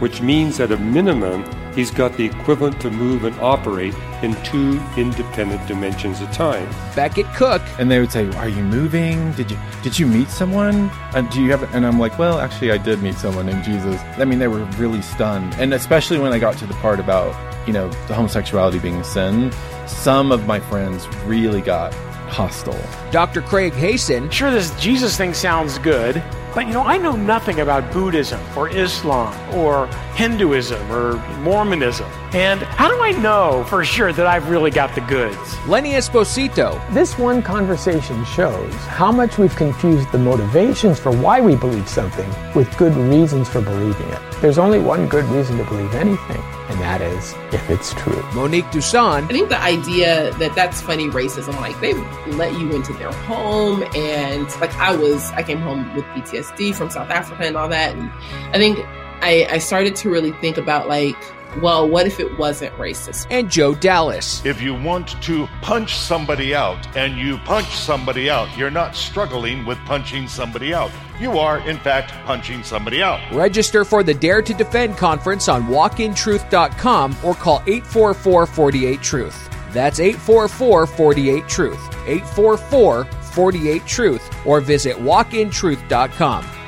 which 0.00 0.22
means 0.22 0.60
at 0.60 0.72
a 0.72 0.78
minimum, 0.78 1.44
he's 1.74 1.90
got 1.90 2.16
the 2.16 2.24
equivalent 2.24 2.80
to 2.80 2.90
move 2.90 3.24
and 3.24 3.38
operate 3.40 3.94
in 4.22 4.34
two 4.42 4.80
independent 4.96 5.66
dimensions 5.66 6.20
of 6.20 6.30
time. 6.32 6.68
Beckett 6.94 7.26
Cook. 7.34 7.62
And 7.78 7.90
they 7.90 8.00
would 8.00 8.12
say, 8.12 8.28
"Are 8.36 8.48
you 8.48 8.62
moving? 8.62 9.32
Did 9.32 9.50
you 9.50 9.58
did 9.82 9.98
you 9.98 10.06
meet 10.06 10.28
someone? 10.28 10.90
And 11.14 11.28
do 11.30 11.42
you 11.42 11.50
have?" 11.50 11.62
And 11.74 11.86
I'm 11.86 11.98
like, 11.98 12.18
"Well, 12.18 12.38
actually, 12.38 12.72
I 12.72 12.78
did 12.78 13.02
meet 13.02 13.16
someone 13.16 13.46
named 13.46 13.64
Jesus." 13.64 14.00
I 14.18 14.24
mean, 14.24 14.38
they 14.38 14.48
were 14.48 14.64
really 14.78 15.02
stunned, 15.02 15.54
and 15.54 15.72
especially 15.74 16.18
when 16.18 16.32
I 16.32 16.38
got 16.38 16.56
to 16.58 16.66
the 16.66 16.74
part 16.74 17.00
about 17.00 17.34
you 17.66 17.72
know 17.72 17.88
the 18.08 18.14
homosexuality 18.14 18.78
being 18.78 18.96
a 18.96 19.04
sin. 19.04 19.52
Some 19.86 20.32
of 20.32 20.46
my 20.46 20.60
friends 20.60 21.06
really 21.26 21.60
got 21.60 21.92
hostile. 22.30 22.78
Dr. 23.10 23.42
Craig 23.42 23.72
Hazen. 23.72 24.30
Sure, 24.30 24.50
this 24.50 24.70
Jesus 24.80 25.16
thing 25.16 25.34
sounds 25.34 25.78
good, 25.78 26.22
but 26.54 26.66
you 26.66 26.72
know, 26.72 26.82
I 26.82 26.96
know 26.96 27.12
nothing 27.12 27.60
about 27.60 27.92
Buddhism 27.92 28.40
or 28.56 28.68
Islam 28.68 29.32
or 29.56 29.86
Hinduism 30.14 30.90
or 30.90 31.14
Mormonism. 31.38 32.10
And 32.32 32.62
how 32.62 32.88
do 32.88 33.02
I 33.02 33.10
know 33.10 33.64
for 33.68 33.84
sure 33.84 34.12
that 34.12 34.24
I've 34.24 34.48
really 34.48 34.70
got 34.70 34.94
the 34.94 35.00
goods? 35.00 35.36
Lenny 35.66 35.94
Esposito. 35.94 36.80
This 36.94 37.18
one 37.18 37.42
conversation 37.42 38.24
shows 38.24 38.72
how 38.86 39.10
much 39.10 39.36
we've 39.36 39.54
confused 39.56 40.12
the 40.12 40.18
motivations 40.18 41.00
for 41.00 41.10
why 41.10 41.40
we 41.40 41.56
believe 41.56 41.88
something 41.88 42.30
with 42.54 42.72
good 42.78 42.94
reasons 42.96 43.48
for 43.48 43.60
believing 43.60 44.08
it. 44.10 44.20
There's 44.40 44.58
only 44.58 44.78
one 44.78 45.08
good 45.08 45.24
reason 45.24 45.58
to 45.58 45.64
believe 45.64 45.92
anything, 45.92 46.40
and 46.68 46.80
that 46.80 47.00
is 47.00 47.34
if 47.52 47.68
it's 47.68 47.92
true. 47.94 48.22
Monique 48.32 48.70
Duson. 48.70 49.24
I 49.24 49.26
think 49.26 49.48
the 49.48 49.60
idea 49.60 50.32
that 50.34 50.54
that's 50.54 50.80
funny 50.80 51.08
racism, 51.08 51.60
like 51.60 51.80
they 51.80 51.94
let 52.34 52.52
you 52.52 52.70
into 52.70 52.92
their 52.92 53.10
home, 53.10 53.82
and 53.96 54.48
like 54.60 54.72
I 54.76 54.94
was, 54.94 55.32
I 55.32 55.42
came 55.42 55.58
home 55.58 55.92
with 55.96 56.04
PTSD 56.04 56.76
from 56.76 56.90
South 56.90 57.10
Africa 57.10 57.42
and 57.44 57.56
all 57.56 57.68
that, 57.70 57.96
and 57.96 58.08
I 58.54 58.58
think 58.58 58.78
I, 59.20 59.48
I 59.50 59.58
started 59.58 59.96
to 59.96 60.10
really 60.10 60.30
think 60.34 60.58
about 60.58 60.88
like 60.88 61.16
well, 61.56 61.88
what 61.88 62.06
if 62.06 62.20
it 62.20 62.38
wasn't 62.38 62.74
racist? 62.76 63.26
And 63.30 63.50
Joe 63.50 63.74
Dallas. 63.74 64.44
If 64.44 64.62
you 64.62 64.74
want 64.74 65.20
to 65.22 65.46
punch 65.62 65.96
somebody 65.96 66.54
out 66.54 66.96
and 66.96 67.18
you 67.18 67.38
punch 67.38 67.74
somebody 67.74 68.30
out, 68.30 68.56
you're 68.56 68.70
not 68.70 68.94
struggling 68.94 69.66
with 69.66 69.78
punching 69.84 70.28
somebody 70.28 70.72
out. 70.72 70.90
You 71.18 71.38
are, 71.38 71.58
in 71.68 71.78
fact, 71.78 72.12
punching 72.24 72.62
somebody 72.62 73.02
out. 73.02 73.20
Register 73.34 73.84
for 73.84 74.02
the 74.02 74.14
Dare 74.14 74.42
to 74.42 74.54
Defend 74.54 74.96
conference 74.96 75.48
on 75.48 75.64
walkintruth.com 75.64 77.16
or 77.22 77.34
call 77.34 77.62
844 77.66 78.46
48 78.46 79.02
Truth. 79.02 79.50
That's 79.72 80.00
844 80.00 80.86
48 80.86 81.48
Truth. 81.48 81.94
844 82.06 83.04
48 83.04 83.86
Truth 83.86 84.46
or 84.46 84.60
visit 84.60 84.96
walkintruth.com. 84.96 86.59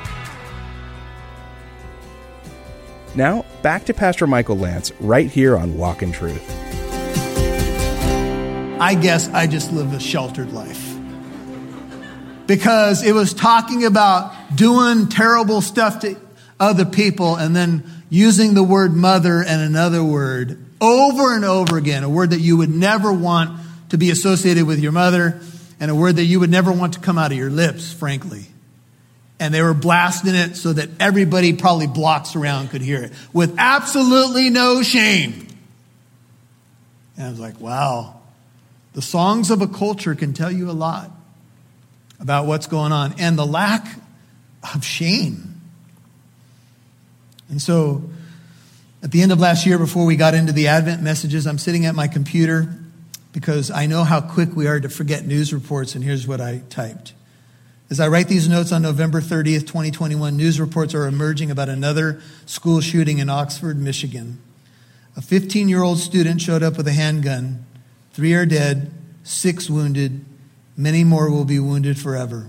Now, 3.15 3.45
back 3.61 3.85
to 3.85 3.93
Pastor 3.93 4.25
Michael 4.25 4.57
Lance 4.57 4.91
right 4.99 5.29
here 5.29 5.55
on 5.55 5.77
Walk 5.77 6.01
in 6.01 6.11
Truth. 6.11 6.43
I 8.81 8.95
guess 8.99 9.29
I 9.29 9.45
just 9.45 9.71
live 9.71 9.93
a 9.93 9.99
sheltered 9.99 10.51
life. 10.51 10.97
Because 12.47 13.05
it 13.05 13.13
was 13.13 13.33
talking 13.33 13.85
about 13.85 14.33
doing 14.55 15.09
terrible 15.09 15.61
stuff 15.61 15.99
to 15.99 16.17
other 16.59 16.85
people 16.85 17.35
and 17.35 17.55
then 17.55 17.83
using 18.09 18.55
the 18.55 18.63
word 18.63 18.93
mother 18.93 19.43
and 19.43 19.61
another 19.61 20.03
word 20.03 20.57
over 20.81 21.35
and 21.35 21.45
over 21.45 21.77
again, 21.77 22.03
a 22.03 22.09
word 22.09 22.31
that 22.31 22.41
you 22.41 22.57
would 22.57 22.69
never 22.69 23.13
want 23.13 23.59
to 23.89 23.97
be 23.97 24.09
associated 24.09 24.65
with 24.65 24.79
your 24.79 24.91
mother 24.91 25.39
and 25.79 25.91
a 25.91 25.95
word 25.95 26.15
that 26.15 26.25
you 26.25 26.39
would 26.39 26.49
never 26.49 26.71
want 26.71 26.93
to 26.93 26.99
come 26.99 27.17
out 27.19 27.31
of 27.31 27.37
your 27.37 27.51
lips, 27.51 27.93
frankly 27.93 28.47
and 29.39 29.53
they 29.53 29.61
were 29.61 29.73
blasting 29.73 30.35
it 30.35 30.55
so 30.55 30.73
that 30.73 30.89
everybody, 30.99 31.53
probably 31.53 31.87
blocks 31.87 32.35
around, 32.35 32.69
could 32.69 32.81
hear 32.81 33.03
it 33.03 33.11
with 33.33 33.55
absolutely 33.57 34.49
no 34.49 34.83
shame. 34.83 35.47
And 37.17 37.27
I 37.27 37.29
was 37.29 37.39
like, 37.39 37.59
wow, 37.59 38.21
the 38.93 39.01
songs 39.01 39.51
of 39.51 39.61
a 39.61 39.67
culture 39.67 40.15
can 40.15 40.33
tell 40.33 40.51
you 40.51 40.69
a 40.69 40.73
lot 40.73 41.11
about 42.19 42.45
what's 42.45 42.67
going 42.67 42.91
on 42.91 43.15
and 43.19 43.37
the 43.37 43.45
lack 43.45 43.85
of 44.73 44.83
shame. 44.85 45.61
And 47.49 47.61
so, 47.61 48.09
At 49.03 49.11
the 49.11 49.21
end 49.21 49.33
of 49.33 49.39
last 49.39 49.65
year, 49.65 49.77
before 49.77 50.05
we 50.05 50.15
got 50.15 50.33
into 50.33 50.53
the 50.53 50.69
Advent 50.69 51.03
messages, 51.03 51.45
I'm 51.45 51.57
sitting 51.57 51.85
at 51.85 51.93
my 51.93 52.07
computer 52.07 52.73
because 53.33 53.69
I 53.69 53.85
know 53.85 54.05
how 54.05 54.21
quick 54.21 54.55
we 54.55 54.65
are 54.65 54.79
to 54.79 54.87
forget 54.87 55.25
news 55.25 55.53
reports, 55.53 55.95
and 55.95 56.03
here's 56.03 56.25
what 56.25 56.39
I 56.39 56.61
typed. 56.69 57.13
As 57.93 57.99
I 57.99 58.07
write 58.07 58.27
these 58.27 58.49
notes 58.49 58.71
on 58.71 58.81
November 58.81 59.21
30th, 59.21 59.67
2021, 59.67 60.35
news 60.35 60.59
reports 60.59 60.95
are 60.95 61.05
emerging 61.05 61.51
about 61.51 61.69
another 61.69 62.19
school 62.47 62.81
shooting 62.81 63.19
in 63.19 63.29
Oxford, 63.29 63.77
Michigan. 63.77 64.39
A 65.15 65.21
15 65.21 65.69
year 65.69 65.83
old 65.83 65.99
student 65.99 66.41
showed 66.41 66.63
up 66.63 66.75
with 66.75 66.87
a 66.87 66.91
handgun. 66.91 67.67
Three 68.13 68.33
are 68.33 68.47
dead, 68.47 68.91
six 69.21 69.69
wounded, 69.69 70.25
many 70.75 71.03
more 71.03 71.29
will 71.29 71.45
be 71.45 71.59
wounded 71.59 71.99
forever. 71.99 72.47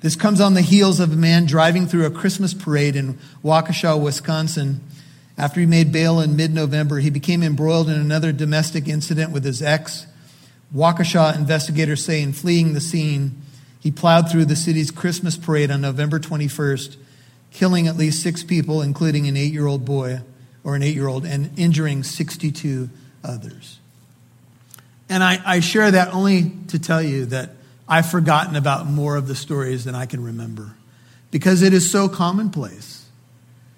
This 0.00 0.16
comes 0.16 0.40
on 0.40 0.54
the 0.54 0.62
heels 0.62 0.98
of 0.98 1.12
a 1.12 1.16
man 1.16 1.44
driving 1.44 1.86
through 1.86 2.06
a 2.06 2.10
Christmas 2.10 2.54
parade 2.54 2.96
in 2.96 3.18
Waukesha, 3.44 4.00
Wisconsin. 4.02 4.80
After 5.36 5.60
he 5.60 5.66
made 5.66 5.92
bail 5.92 6.20
in 6.20 6.36
mid 6.36 6.54
November, 6.54 7.00
he 7.00 7.10
became 7.10 7.42
embroiled 7.42 7.90
in 7.90 8.00
another 8.00 8.32
domestic 8.32 8.88
incident 8.88 9.30
with 9.30 9.44
his 9.44 9.60
ex. 9.60 10.06
Waukesha 10.74 11.36
investigators 11.36 12.02
say 12.02 12.22
in 12.22 12.32
fleeing 12.32 12.72
the 12.72 12.80
scene, 12.80 13.42
he 13.84 13.90
plowed 13.90 14.30
through 14.30 14.46
the 14.46 14.56
city's 14.56 14.90
Christmas 14.90 15.36
parade 15.36 15.70
on 15.70 15.82
November 15.82 16.18
21st, 16.18 16.96
killing 17.50 17.86
at 17.86 17.98
least 17.98 18.22
six 18.22 18.42
people, 18.42 18.80
including 18.80 19.28
an 19.28 19.36
eight 19.36 19.52
year 19.52 19.66
old 19.66 19.84
boy 19.84 20.20
or 20.64 20.74
an 20.74 20.82
eight 20.82 20.94
year 20.94 21.06
old, 21.06 21.26
and 21.26 21.50
injuring 21.58 22.02
62 22.02 22.88
others. 23.22 23.78
And 25.10 25.22
I, 25.22 25.38
I, 25.44 25.60
share 25.60 25.90
that 25.90 26.14
only 26.14 26.50
to 26.68 26.78
tell 26.78 27.02
you 27.02 27.26
that 27.26 27.50
I've 27.86 28.10
forgotten 28.10 28.56
about 28.56 28.86
more 28.86 29.16
of 29.16 29.28
the 29.28 29.34
stories 29.34 29.84
than 29.84 29.94
I 29.94 30.06
can 30.06 30.24
remember 30.24 30.74
because 31.30 31.60
it 31.60 31.74
is 31.74 31.90
so 31.90 32.08
commonplace. 32.08 33.04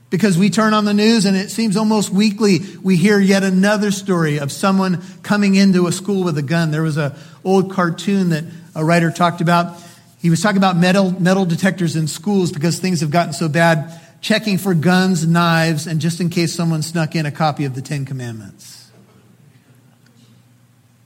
Because 0.08 0.38
we 0.38 0.50
turn 0.50 0.72
on 0.72 0.84
the 0.84 0.94
news 0.94 1.24
and 1.24 1.36
it 1.36 1.50
seems 1.50 1.76
almost 1.76 2.10
weekly 2.10 2.60
we 2.80 2.94
hear 2.94 3.18
yet 3.18 3.42
another 3.42 3.90
story 3.90 4.38
of 4.38 4.52
someone 4.52 5.02
coming 5.24 5.56
into 5.56 5.88
a 5.88 5.92
school 5.92 6.22
with 6.22 6.38
a 6.38 6.42
gun. 6.42 6.70
There 6.70 6.84
was 6.84 6.96
an 6.96 7.12
old 7.44 7.72
cartoon 7.72 8.28
that 8.28 8.44
a 8.76 8.84
writer 8.84 9.10
talked 9.10 9.40
about 9.40 9.82
he 10.26 10.30
was 10.30 10.40
talking 10.40 10.56
about 10.56 10.76
metal, 10.76 11.12
metal 11.20 11.44
detectors 11.44 11.94
in 11.94 12.08
schools 12.08 12.50
because 12.50 12.80
things 12.80 13.00
have 13.00 13.12
gotten 13.12 13.32
so 13.32 13.48
bad, 13.48 14.00
checking 14.20 14.58
for 14.58 14.74
guns, 14.74 15.24
knives, 15.24 15.86
and 15.86 16.00
just 16.00 16.20
in 16.20 16.30
case 16.30 16.52
someone 16.52 16.82
snuck 16.82 17.14
in 17.14 17.26
a 17.26 17.30
copy 17.30 17.64
of 17.64 17.76
the 17.76 17.80
Ten 17.80 18.04
Commandments. 18.04 18.90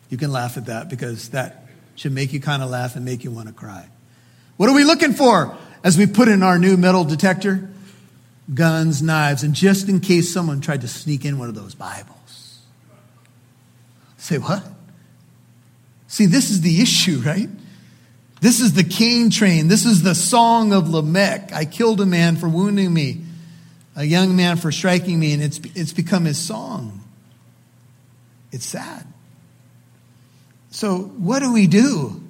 You 0.09 0.17
can 0.17 0.33
laugh 0.33 0.57
at 0.57 0.65
that 0.65 0.89
because 0.89 1.29
that 1.33 1.67
should 1.97 2.13
make 2.13 2.33
you 2.33 2.41
kind 2.41 2.63
of 2.63 2.71
laugh 2.71 2.97
and 2.97 3.05
make 3.05 3.23
you 3.23 3.31
want 3.31 3.49
to 3.49 3.53
cry. 3.53 3.91
What 4.57 4.71
are 4.71 4.75
we 4.75 4.85
looking 4.85 5.13
for 5.13 5.55
as 5.85 5.99
we 5.99 6.07
put 6.07 6.29
in 6.29 6.43
our 6.43 6.59
new 6.59 6.79
metal 6.79 7.05
detector? 7.05 7.69
Guns, 8.55 9.03
knives, 9.03 9.43
and 9.43 9.53
just 9.53 9.91
in 9.91 10.01
case 10.01 10.33
someone 10.33 10.63
tried 10.63 10.81
to 10.81 10.89
sneak 10.89 11.27
in 11.27 11.39
one 11.39 11.51
of 11.51 11.55
those 11.55 11.75
Bibles. 11.75 12.61
Say 14.17 14.39
what? 14.39 14.67
See, 16.09 16.25
this 16.25 16.49
is 16.49 16.63
the 16.63 16.81
issue, 16.81 17.19
right? 17.19 17.51
This 18.41 18.61
is 18.61 18.73
the 18.73 18.85
Cain 18.85 19.31
train. 19.31 19.69
This 19.69 19.85
is 19.85 20.03
the 20.03 20.15
song 20.15 20.73
of 20.73 20.89
Lamech. 20.89 21.53
I 21.53 21.67
killed 21.67 22.01
a 22.01 22.07
man 22.07 22.37
for 22.37 22.49
wounding 22.49 22.93
me, 22.93 23.23
a 23.95 24.05
young 24.05 24.35
man 24.35 24.57
for 24.57 24.73
striking 24.73 25.19
me, 25.19 25.35
and 25.35 25.43
it's, 25.43 25.61
it's 25.75 25.93
become 25.93 26.25
his 26.25 26.39
song. 26.39 27.03
It's 28.51 28.65
sad. 28.65 29.07
So, 30.71 30.99
what 30.99 31.41
do 31.41 31.53
we 31.53 31.67
do? 31.67 32.21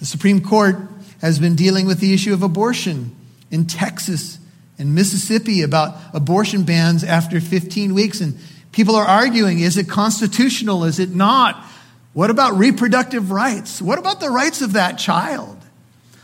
The 0.00 0.06
Supreme 0.06 0.40
Court 0.40 0.76
has 1.20 1.38
been 1.38 1.54
dealing 1.54 1.86
with 1.86 2.00
the 2.00 2.12
issue 2.12 2.32
of 2.32 2.42
abortion 2.42 3.14
in 3.50 3.66
Texas 3.66 4.38
and 4.78 4.94
Mississippi 4.94 5.62
about 5.62 5.96
abortion 6.14 6.64
bans 6.64 7.04
after 7.04 7.40
15 7.40 7.94
weeks. 7.94 8.20
And 8.20 8.38
people 8.72 8.96
are 8.96 9.04
arguing 9.04 9.60
is 9.60 9.76
it 9.76 9.88
constitutional? 9.88 10.84
Is 10.84 10.98
it 10.98 11.14
not? 11.14 11.62
What 12.12 12.30
about 12.30 12.58
reproductive 12.58 13.30
rights? 13.30 13.80
What 13.80 13.98
about 13.98 14.20
the 14.20 14.30
rights 14.30 14.62
of 14.62 14.72
that 14.72 14.98
child? 14.98 15.56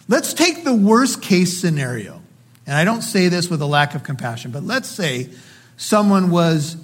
Let's 0.09 0.35
take 0.35 0.65
the 0.65 0.75
worst 0.75 1.23
case 1.23 1.61
scenario. 1.61 2.23
And 2.67 2.77
I 2.77 2.85
don't 2.85 3.03
say 3.03 3.29
this 3.29 3.49
with 3.49 3.63
a 3.63 3.67
lack 3.67 3.95
of 3.95 4.03
compassion, 4.03 4.51
but 4.51 4.65
let's 4.65 4.89
say 4.89 5.31
someone 5.77 6.31
was 6.31 6.77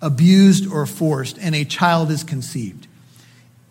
abused 0.00 0.70
or 0.70 0.86
forced 0.86 1.38
and 1.38 1.54
a 1.54 1.64
child 1.64 2.10
is 2.10 2.22
conceived. 2.22 2.86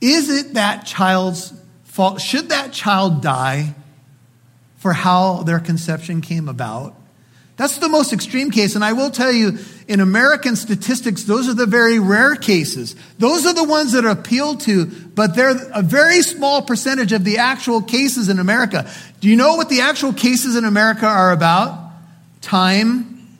Is 0.02 0.30
it 0.30 0.56
that 0.56 0.86
child's 0.86 1.54
fault? 1.86 2.20
Should 2.20 2.50
that 2.50 2.74
child 2.74 3.22
die 3.22 3.76
for 4.78 4.92
how 4.92 5.44
their 5.44 5.60
conception 5.60 6.20
came 6.20 6.50
about? 6.50 6.94
That's 7.56 7.78
the 7.78 7.90
most 7.90 8.14
extreme 8.14 8.50
case. 8.50 8.76
And 8.76 8.84
I 8.84 8.94
will 8.94 9.12
tell 9.12 9.32
you, 9.32 9.60
in 9.88 10.00
American 10.00 10.56
statistics, 10.56 11.24
those 11.24 11.48
are 11.48 11.54
the 11.54 11.68
very 11.68 12.00
rare 12.00 12.36
cases. 12.36 12.96
Those 13.20 13.46
are 13.46 13.54
the 13.54 13.64
ones 13.64 13.92
that 13.92 14.06
are 14.06 14.10
appealed 14.10 14.62
to, 14.62 14.86
but 14.86 15.36
they're 15.36 15.56
a 15.74 15.84
very 15.84 16.22
small 16.24 16.64
percentage 16.64 17.12
of 17.12 17.24
the 17.24 17.38
actual 17.38 17.82
cases 17.82 18.28
in 18.28 18.40
America. 18.40 18.90
Do 19.20 19.28
you 19.30 19.36
know 19.36 19.56
what 19.56 19.70
the 19.70 19.82
actual 19.82 20.14
cases 20.14 20.56
in 20.56 20.66
America 20.66 21.06
are 21.06 21.32
about? 21.32 21.92
Time 22.42 23.38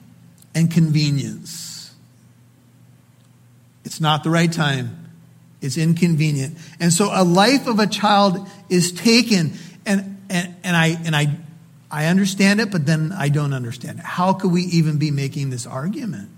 and 0.54 0.70
convenience. 0.70 1.92
It's 3.84 4.00
not 4.00 4.22
the 4.22 4.30
right 4.30 4.52
time. 4.52 5.10
It's 5.60 5.76
inconvenient. 5.76 6.56
And 6.78 6.92
so 6.92 7.10
a 7.12 7.24
life 7.24 7.66
of 7.66 7.80
a 7.80 7.86
child 7.86 8.48
is 8.68 8.92
taken 8.92 9.54
and, 9.86 10.18
and, 10.30 10.54
and 10.62 10.76
I, 10.76 10.98
and 11.04 11.16
I 11.16 11.36
I 11.94 12.06
understand 12.06 12.60
it, 12.60 12.72
but 12.72 12.86
then 12.86 13.12
I 13.12 13.28
don't 13.28 13.52
understand 13.52 14.00
it. 14.00 14.04
How 14.04 14.32
could 14.32 14.50
we 14.50 14.62
even 14.62 14.98
be 14.98 15.12
making 15.12 15.50
this 15.50 15.64
argument? 15.64 16.28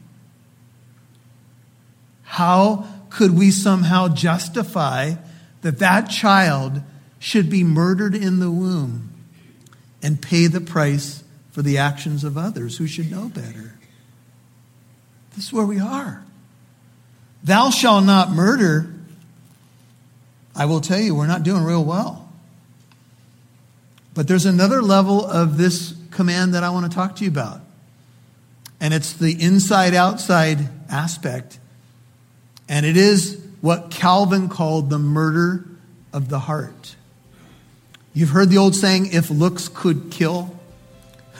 How 2.25 2.87
could 3.09 3.31
we 3.31 3.51
somehow 3.51 4.09
justify 4.09 5.14
that 5.62 5.79
that 5.79 6.11
child 6.11 6.83
should 7.19 7.49
be 7.49 7.64
murdered 7.64 8.14
in 8.14 8.38
the 8.38 8.51
womb 8.51 9.14
and 10.03 10.21
pay 10.21 10.47
the 10.47 10.61
price 10.61 11.25
for 11.53 11.62
the 11.62 11.79
actions 11.79 12.23
of 12.23 12.37
others 12.37 12.77
who 12.77 12.87
should 12.87 13.11
know 13.11 13.31
better? 13.31 13.79
This 15.35 15.47
is 15.47 15.53
where 15.55 15.64
we 15.64 15.81
are. 15.81 16.23
Thou 17.42 17.71
shalt 17.71 18.05
not 18.05 18.31
murder. 18.31 18.92
I 20.55 20.66
will 20.66 20.83
tell 20.83 21.01
you, 21.01 21.14
we're 21.14 21.27
not 21.27 21.45
doing 21.45 21.64
real 21.64 21.83
well. 21.83 22.26
But 24.16 24.26
there's 24.26 24.46
another 24.46 24.81
level 24.81 25.26
of 25.26 25.59
this 25.59 25.94
command 26.11 26.55
that 26.55 26.64
I 26.64 26.70
want 26.70 26.90
to 26.90 26.94
talk 26.96 27.16
to 27.16 27.24
you 27.24 27.31
about. 27.31 27.61
And 28.81 28.94
it's 28.94 29.12
the 29.12 29.40
inside 29.40 29.94
outside 29.94 30.68
aspect. 30.90 31.59
And 32.66 32.87
it 32.87 32.96
is 32.96 33.38
what 33.61 33.90
Calvin 33.90 34.48
called 34.48 34.88
the 34.88 34.98
murder 34.98 35.66
of 36.14 36.31
the 36.31 36.38
heart. 36.38 36.96
You've 38.14 38.31
heard 38.31 38.48
the 38.48 38.57
old 38.57 38.74
saying, 38.74 39.12
if 39.12 39.31
looks 39.31 39.68
could 39.68 40.11
kill. 40.11 40.59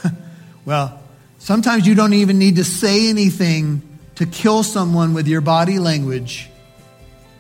well, 0.67 1.01
sometimes 1.39 1.87
you 1.87 1.95
don't 1.95 2.13
even 2.13 2.39
need 2.39 2.57
to 2.57 2.65
say 2.65 3.09
anything 3.09 3.81
to 4.17 4.27
kill 4.27 4.63
someone 4.63 5.15
with 5.15 5.27
your 5.27 5.41
body 5.41 5.79
language 5.79 6.51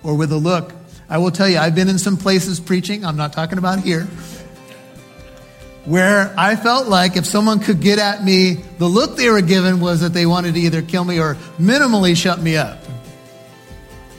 or 0.03 0.15
with 0.15 0.33
a 0.33 0.39
look. 0.39 0.73
I 1.11 1.19
will 1.19 1.31
tell 1.31 1.49
you, 1.49 1.59
I've 1.59 1.75
been 1.75 1.89
in 1.89 1.99
some 1.99 2.17
places 2.17 2.59
preaching, 2.59 3.05
I'm 3.05 3.17
not 3.17 3.35
talking 3.35 3.59
about 3.59 3.81
here 3.81 4.09
where 5.87 6.35
I 6.37 6.57
felt 6.57 6.89
like 6.89 7.17
if 7.17 7.25
someone 7.25 7.61
could 7.61 7.81
get 7.81 7.99
at 7.99 8.23
me, 8.23 8.55
the 8.79 8.87
look 8.87 9.17
they 9.17 9.31
were 9.31 9.41
given 9.41 9.81
was 9.81 10.01
that 10.01 10.13
they 10.13 10.27
wanted 10.27 10.55
to 10.55 10.61
either 10.61 10.83
kill 10.83 11.05
me 11.05 11.21
or 11.21 11.37
minimally 11.59 12.17
shut 12.17 12.41
me 12.41 12.57
up. 12.57 12.79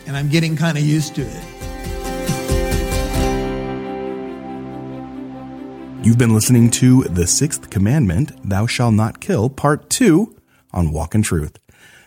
And 0.07 0.15
I'm 0.15 0.29
getting 0.29 0.55
kind 0.55 0.77
of 0.77 0.83
used 0.83 1.15
to 1.15 1.23
it. 1.23 1.43
You've 6.05 6.17
been 6.17 6.33
listening 6.33 6.71
to 6.71 7.03
The 7.03 7.27
Sixth 7.27 7.69
Commandment, 7.69 8.31
Thou 8.47 8.65
Shalt 8.65 8.93
Not 8.93 9.19
Kill, 9.19 9.49
Part 9.49 9.89
2 9.89 10.37
on 10.71 10.93
Walk 10.93 11.13
in 11.13 11.21
Truth. 11.21 11.59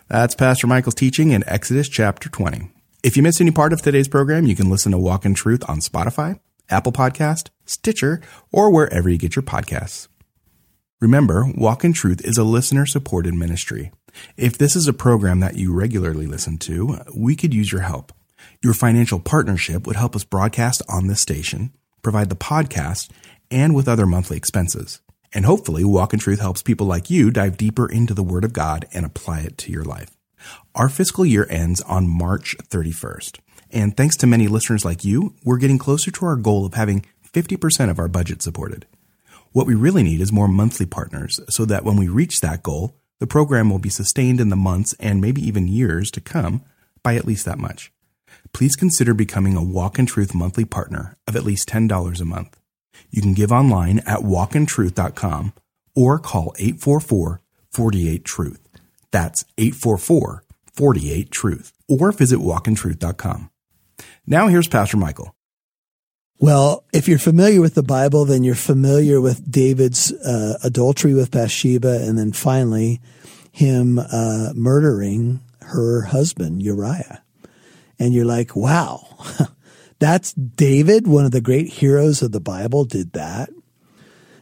That's 0.09 0.35
Pastor 0.35 0.67
Michael's 0.67 0.95
teaching 0.95 1.33
in 1.33 1.47
Exodus 1.47 1.87
chapter 1.87 2.31
20. 2.31 2.71
If 3.03 3.19
you 3.19 3.23
missed 3.23 3.43
any 3.43 3.51
part 3.51 3.75
of 3.75 3.83
today's 3.83 4.09
program, 4.09 4.47
you 4.47 4.57
can 4.57 4.71
listen 4.71 4.93
to 4.93 4.99
Walk 4.99 5.27
in 5.27 5.35
Truth 5.35 5.69
on 5.69 5.81
Spotify, 5.81 6.41
Apple 6.71 6.93
Podcast, 6.93 7.49
Stitcher, 7.65 8.21
or 8.51 8.71
wherever 8.71 9.09
you 9.09 9.19
get 9.19 9.37
your 9.37 9.43
podcasts. 9.43 10.09
Remember, 11.01 11.51
Walk 11.55 11.85
in 11.85 11.93
Truth 11.93 12.25
is 12.25 12.37
a 12.37 12.45
listener 12.45 12.87
supported 12.87 13.35
ministry. 13.35 13.91
If 14.37 14.59
this 14.59 14.77
is 14.77 14.87
a 14.87 14.93
program 14.93 15.41
that 15.41 15.57
you 15.57 15.73
regularly 15.73 16.27
listen 16.27 16.59
to, 16.59 16.99
we 17.17 17.37
could 17.37 17.55
use 17.55 17.73
your 17.73 17.81
help. 17.81 18.13
Your 18.63 18.75
financial 18.75 19.19
partnership 19.19 19.87
would 19.87 19.97
help 19.97 20.15
us 20.15 20.25
broadcast 20.25 20.83
on 20.89 21.07
this 21.07 21.21
station, 21.21 21.73
provide 22.03 22.29
the 22.29 22.37
podcast, 22.37 23.11
and 23.51 23.75
with 23.75 23.89
other 23.89 24.07
monthly 24.07 24.37
expenses. 24.37 25.01
And 25.33 25.45
hopefully, 25.45 25.85
Walk 25.85 26.13
in 26.13 26.19
Truth 26.19 26.41
helps 26.41 26.63
people 26.63 26.87
like 26.87 27.09
you 27.09 27.31
dive 27.31 27.57
deeper 27.57 27.91
into 27.91 28.15
the 28.15 28.23
Word 28.23 28.45
of 28.45 28.53
God 28.53 28.87
and 28.93 29.07
apply 29.07 29.41
it 29.41 29.57
to 29.59 29.73
your 29.73 29.85
life. 29.85 30.17
Our 30.75 30.89
fiscal 30.89 31.25
year 31.25 31.47
ends 31.49 31.81
on 31.83 32.09
March 32.09 32.57
31st. 32.59 33.39
And 33.73 33.97
thanks 33.97 34.17
to 34.19 34.27
many 34.27 34.49
listeners 34.49 34.85
like 34.85 35.05
you, 35.05 35.35
we're 35.45 35.59
getting 35.59 35.79
closer 35.79 36.11
to 36.11 36.27
our 36.27 36.37
goal 36.37 36.67
of 36.67 36.75
having 36.75 37.05
50% 37.33 37.91
of 37.91 37.99
our 37.99 38.09
budget 38.09 38.43
supported. 38.43 38.87
What 39.53 39.67
we 39.67 39.75
really 39.75 40.03
need 40.03 40.21
is 40.21 40.33
more 40.33 40.49
monthly 40.49 40.87
partners 40.87 41.41
so 41.49 41.65
that 41.65 41.85
when 41.85 41.97
we 41.97 42.09
reach 42.09 42.41
that 42.41 42.63
goal, 42.63 43.01
The 43.21 43.27
program 43.27 43.69
will 43.69 43.79
be 43.79 43.91
sustained 43.91 44.41
in 44.41 44.49
the 44.49 44.57
months 44.57 44.95
and 44.99 45.21
maybe 45.21 45.47
even 45.47 45.69
years 45.69 46.11
to 46.13 46.23
come 46.23 46.65
by 47.03 47.15
at 47.17 47.27
least 47.27 47.45
that 47.45 47.59
much. 47.59 47.93
Please 48.55 48.75
consider 48.75 49.13
becoming 49.13 49.57
a 49.57 49.63
Walk 49.63 49.99
in 49.99 50.07
Truth 50.07 50.35
monthly 50.35 50.65
partner 50.65 51.19
of 51.29 51.37
at 51.37 51.45
least 51.45 51.69
$10 51.69 52.21
a 52.21 52.25
month. 52.25 52.59
You 53.11 53.21
can 53.21 53.35
give 53.35 53.53
online 53.53 53.99
at 54.01 54.21
walkintruth.com 54.21 55.53
or 55.95 56.19
call 56.19 56.55
844 56.59 57.43
48 57.71 58.25
Truth. 58.25 58.69
That's 59.11 59.45
844 59.59 60.45
48 60.73 61.31
Truth. 61.31 61.73
Or 61.89 62.13
visit 62.13 62.39
walkintruth.com. 62.39 63.50
Now 64.31 64.47
here's 64.47 64.69
Pastor 64.69 64.97
Michael. 64.97 65.35
Well, 66.39 66.85
if 66.93 67.09
you're 67.09 67.19
familiar 67.19 67.61
with 67.61 67.75
the 67.75 67.83
Bible, 67.83 68.25
then 68.25 68.45
you're 68.45 68.55
familiar 68.55 69.21
with 69.21 69.51
David's 69.51 70.13
uh, 70.13 70.57
adultery 70.63 71.15
with 71.15 71.33
Bathsheba, 71.33 72.07
and 72.07 72.17
then 72.17 72.33
finally 72.33 73.01
him 73.51 73.99
uh, 73.99 74.53
murdering 74.55 75.41
her 75.63 76.03
husband 76.03 76.63
Uriah. 76.63 77.25
And 77.99 78.15
you're 78.15 78.25
like, 78.25 78.55
wow, 78.55 79.19
that's 79.99 80.33
David, 80.33 81.09
one 81.09 81.25
of 81.25 81.33
the 81.33 81.41
great 81.41 81.67
heroes 81.67 82.23
of 82.23 82.31
the 82.31 82.41
Bible, 82.41 82.85
did 82.85 83.13
that. 83.15 83.51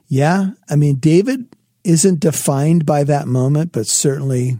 Yeah, 0.06 0.50
I 0.68 0.76
mean, 0.76 0.96
David 0.96 1.46
isn't 1.82 2.20
defined 2.20 2.84
by 2.84 3.04
that 3.04 3.26
moment, 3.26 3.72
but 3.72 3.86
certainly 3.86 4.58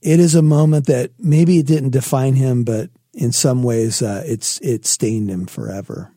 it 0.00 0.18
is 0.18 0.34
a 0.34 0.42
moment 0.42 0.86
that 0.86 1.10
maybe 1.18 1.58
it 1.58 1.66
didn't 1.66 1.90
define 1.90 2.34
him, 2.34 2.64
but 2.64 2.88
in 3.14 3.32
some 3.32 3.62
ways 3.62 4.02
uh, 4.02 4.22
it's 4.26 4.60
it 4.60 4.86
stained 4.86 5.30
him 5.30 5.46
forever. 5.46 6.10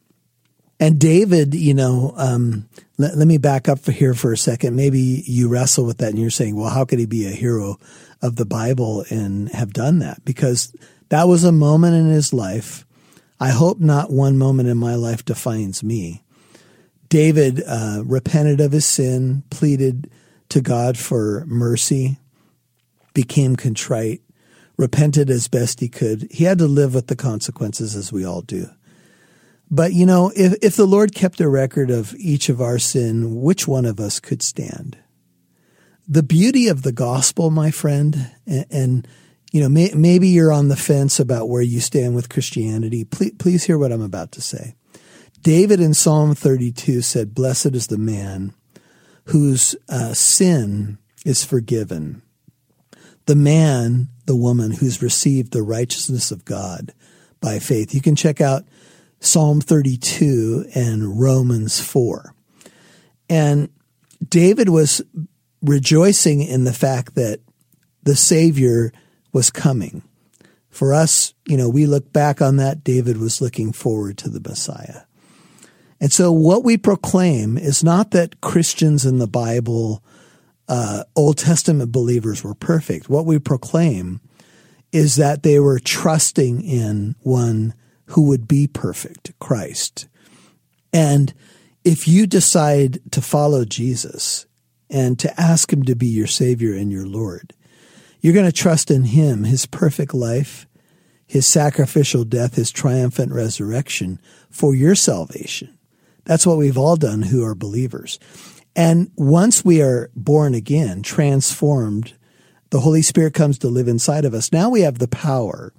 And 0.80 1.00
David, 1.00 1.56
you 1.56 1.74
know, 1.74 2.14
um, 2.18 2.70
let, 2.98 3.18
let 3.18 3.28
me 3.28 3.38
back 3.38 3.68
up 3.68 3.80
for 3.80 3.92
here 3.92 4.14
for 4.14 4.32
a 4.32 4.38
second. 4.38 4.76
Maybe 4.76 5.24
you 5.26 5.50
wrestle 5.50 5.86
with 5.86 5.98
that 5.98 6.10
and 6.10 6.20
you're 6.20 6.30
saying, 6.30 6.56
well, 6.56 6.70
how 6.70 6.86
could 6.86 7.00
he 7.00 7.08
be 7.08 7.26
a 7.26 7.32
hero 7.32 7.78
of 8.22 8.36
the 8.36 8.46
Bible 8.46 9.04
and 9.10 9.50
have 9.50 9.74
done 9.74 10.00
that? 10.00 10.24
Because 10.24 10.76
that 11.10 11.28
was 11.28 11.44
a 11.44 11.52
moment 11.52 11.96
in 11.96 12.10
his 12.10 12.32
life. 12.32 12.86
I 13.40 13.50
hope 13.50 13.80
not 13.80 14.12
one 14.12 14.38
moment 14.38 14.70
in 14.70 14.78
my 14.78 14.96
life 14.96 15.26
defines 15.26 15.84
me. 15.84 16.24
David 17.10 17.64
uh, 17.66 18.04
repented 18.06 18.60
of 18.60 18.72
his 18.72 18.86
sin, 18.86 19.44
pleaded 19.50 20.12
to 20.50 20.62
God 20.62 20.98
for 20.98 21.46
mercy, 21.48 22.18
became 23.14 23.56
contrite, 23.56 24.22
repented 24.78 25.30
as 25.30 25.48
best 25.48 25.80
he 25.80 25.90
could. 25.90 26.28
He 26.32 26.44
had 26.44 26.60
to 26.60 26.68
live 26.68 26.94
with 26.94 27.08
the 27.08 27.16
consequences 27.16 27.96
as 27.96 28.12
we 28.14 28.24
all 28.24 28.42
do. 28.42 28.70
But 29.70 29.94
you 29.94 30.06
know, 30.06 30.32
if, 30.36 30.54
if 30.62 30.76
the 30.76 30.86
Lord 30.86 31.14
kept 31.14 31.42
a 31.42 31.50
record 31.50 31.90
of 31.90 32.16
each 32.16 32.48
of 32.48 32.62
our 32.62 32.80
sin, 32.80 33.42
which 33.42 33.68
one 33.68 33.86
of 33.86 34.00
us 34.00 34.20
could 34.20 34.42
stand? 34.42 34.98
The 36.08 36.24
beauty 36.24 36.70
of 36.70 36.84
the 36.84 36.94
gospel, 36.94 37.50
my 37.50 37.70
friend, 37.72 38.32
and, 38.46 38.66
and 38.70 39.08
you 39.52 39.62
know, 39.62 39.70
may, 39.70 39.92
maybe 39.94 40.30
you're 40.30 40.54
on 40.54 40.70
the 40.70 40.78
fence 40.78 41.20
about 41.20 41.50
where 41.50 41.62
you 41.62 41.80
stand 41.80 42.16
with 42.16 42.30
Christianity. 42.30 43.04
Please, 43.04 43.34
please 43.38 43.64
hear 43.66 43.78
what 43.78 43.92
I'm 43.92 44.02
about 44.02 44.32
to 44.34 44.42
say. 44.42 44.76
David 45.42 45.80
in 45.80 45.94
Psalm 45.94 46.34
32 46.34 47.02
said, 47.02 47.36
Blessed 47.36 47.68
is 47.68 47.88
the 47.88 47.98
man 47.98 48.54
whose 49.26 49.76
uh, 49.90 50.14
sin 50.14 50.98
is 51.26 51.44
forgiven, 51.44 52.22
the 53.26 53.36
man, 53.36 54.08
the 54.28 54.36
woman 54.36 54.72
who's 54.72 55.02
received 55.02 55.52
the 55.52 55.64
righteousness 55.64 56.32
of 56.32 56.46
God 56.46 56.94
by 57.42 57.58
faith. 57.58 57.96
You 57.96 58.02
can 58.02 58.16
check 58.16 58.40
out 58.40 58.66
Psalm 59.20 59.62
32 59.62 60.66
and 60.76 61.20
Romans 61.20 61.80
4. 61.80 62.36
And 63.30 63.70
David 64.28 64.70
was 64.70 65.02
rejoicing 65.62 66.42
in 66.42 66.66
the 66.66 66.74
fact 66.74 67.16
that 67.16 67.40
the 68.04 68.16
Savior 68.16 68.92
was 69.34 69.50
coming. 69.50 70.04
For 70.70 70.94
us, 70.94 71.34
you 71.48 71.58
know, 71.58 71.70
we 71.70 71.86
look 71.86 72.14
back 72.14 72.42
on 72.42 72.58
that, 72.58 72.84
David 72.84 73.18
was 73.18 73.42
looking 73.42 73.72
forward 73.72 74.18
to 74.20 74.30
the 74.30 74.48
Messiah. 74.48 75.02
And 76.00 76.12
so 76.12 76.32
what 76.32 76.64
we 76.64 76.78
proclaim 76.78 77.58
is 77.58 77.84
not 77.84 78.12
that 78.12 78.42
Christians 78.42 79.06
in 79.06 79.18
the 79.18 79.28
Bible, 79.28 80.04
uh, 80.68 81.04
Old 81.16 81.38
Testament 81.38 81.92
believers 81.92 82.44
were 82.44 82.56
perfect. 82.56 83.10
What 83.10 83.26
we 83.26 83.40
proclaim 83.40 84.22
is 84.92 85.16
that 85.16 85.44
they 85.44 85.60
were 85.60 85.80
trusting 85.80 86.62
in 86.62 87.16
one 87.22 87.74
who 88.08 88.24
would 88.24 88.48
be 88.48 88.68
perfect, 88.68 89.38
Christ. 89.40 90.08
And 90.94 91.34
if 91.84 92.08
you 92.08 92.28
decide 92.28 93.00
to 93.12 93.22
follow 93.22 93.66
Jesus 93.66 94.46
and 94.90 95.20
to 95.20 95.40
ask 95.40 95.72
him 95.72 95.84
to 95.84 95.96
be 95.96 96.08
your 96.08 96.28
Savior 96.28 96.74
and 96.74 96.92
your 96.92 97.06
Lord, 97.06 97.54
you're 98.22 98.34
going 98.34 98.46
to 98.46 98.52
trust 98.52 98.90
in 98.90 99.04
him, 99.04 99.44
his 99.44 99.66
perfect 99.66 100.14
life, 100.14 100.68
his 101.26 101.46
sacrificial 101.46 102.24
death, 102.24 102.56
his 102.56 102.72
triumphant 102.72 103.32
resurrection 103.32 104.20
for 104.50 104.74
your 104.74 104.96
salvation. 104.96 105.78
That's 106.24 106.48
what 106.48 106.58
we've 106.58 106.78
all 106.78 106.96
done 106.96 107.22
who 107.22 107.44
are 107.44 107.56
believers. 107.56 108.20
And 108.78 109.10
once 109.16 109.66
we 109.66 109.82
are 109.82 110.12
born 110.16 110.54
again, 110.54 111.02
transformed, 111.02 112.14
the 112.70 112.82
Holy 112.82 113.02
Spirit 113.02 113.34
comes 113.34 113.58
to 113.58 113.70
live 113.70 113.88
inside 113.88 114.24
of 114.24 114.36
us. 114.36 114.52
Now 114.52 114.70
we 114.70 114.82
have 114.82 115.00
the 115.00 115.08
power 115.08 115.74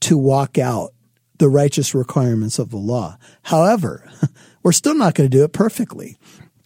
to 0.00 0.18
walk 0.18 0.58
out 0.58 0.92
the 1.38 1.48
righteous 1.48 1.94
requirements 1.94 2.58
of 2.58 2.70
the 2.70 2.76
law. 2.76 3.16
However, 3.44 4.08
we're 4.62 4.72
still 4.72 4.94
not 4.94 5.14
going 5.14 5.30
to 5.30 5.34
do 5.36 5.44
it 5.44 5.54
perfectly. 5.54 6.18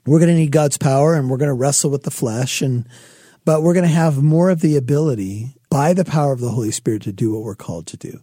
We're 0.04 0.18
going 0.18 0.33
to 0.33 0.35
need 0.35 0.50
God's 0.50 0.76
power 0.76 1.14
and 1.14 1.30
we're 1.30 1.37
going 1.37 1.48
to 1.48 1.54
wrestle 1.54 1.90
with 1.90 2.02
the 2.02 2.11
flesh 2.11 2.61
and 2.61 2.87
but 3.44 3.62
we're 3.62 3.74
going 3.74 3.87
to 3.87 3.88
have 3.88 4.22
more 4.22 4.50
of 4.50 4.61
the 4.61 4.76
ability 4.76 5.54
by 5.70 5.94
the 5.94 6.04
power 6.04 6.33
of 6.33 6.40
the 6.40 6.50
Holy 6.50 6.72
Spirit 6.72 7.02
to 7.02 7.12
do 7.12 7.33
what 7.33 7.42
we're 7.42 7.54
called 7.54 7.87
to 7.87 7.96
do. 7.96 8.20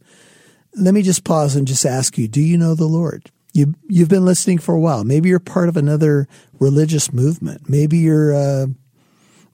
Let 0.75 0.93
me 0.93 1.01
just 1.01 1.23
pause 1.23 1.55
and 1.55 1.67
just 1.67 1.85
ask 1.85 2.17
you, 2.17 2.27
do 2.27 2.41
you 2.41 2.57
know 2.57 2.75
the 2.75 2.85
Lord? 2.85 3.31
You 3.57 3.73
you've 3.87 4.09
been 4.09 4.25
listening 4.25 4.59
for 4.59 4.75
a 4.75 4.79
while. 4.79 5.03
Maybe 5.03 5.29
you're 5.29 5.39
part 5.39 5.67
of 5.67 5.77
another 5.77 6.27
religious 6.59 7.11
movement. 7.11 7.67
Maybe 7.67 7.97
you're 7.97 8.33
uh, 8.33 8.67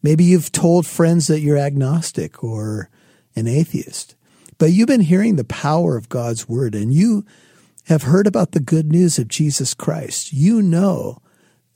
maybe 0.02 0.26
you've 0.26 0.52
told 0.52 0.86
friends 0.86 1.28
that 1.28 1.40
you're 1.40 1.58
agnostic 1.58 2.44
or 2.44 2.90
an 3.36 3.48
atheist. 3.48 4.16
But 4.58 4.72
you've 4.72 4.88
been 4.88 5.02
hearing 5.02 5.36
the 5.36 5.44
power 5.44 5.98
of 5.98 6.10
God's 6.10 6.48
word 6.48 6.76
and 6.76 6.94
you 6.94 7.26
have 7.88 8.04
heard 8.04 8.28
about 8.28 8.52
the 8.52 8.60
good 8.60 8.92
news 8.92 9.18
of 9.18 9.28
Jesus 9.28 9.74
Christ. 9.74 10.32
You 10.32 10.62
know 10.62 11.22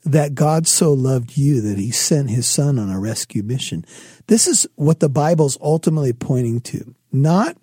that 0.04 0.34
God 0.34 0.66
so 0.66 0.92
loved 0.92 1.36
you 1.36 1.60
that 1.62 1.78
he 1.78 1.90
sent 1.90 2.30
his 2.30 2.46
son 2.46 2.78
on 2.78 2.90
a 2.90 3.00
rescue 3.00 3.42
mission. 3.42 3.84
This 4.26 4.46
is 4.46 4.66
what 4.76 5.00
the 5.00 5.08
Bible's 5.08 5.58
ultimately 5.60 6.12
pointing 6.12 6.60
to, 6.62 6.94
not 7.12 7.56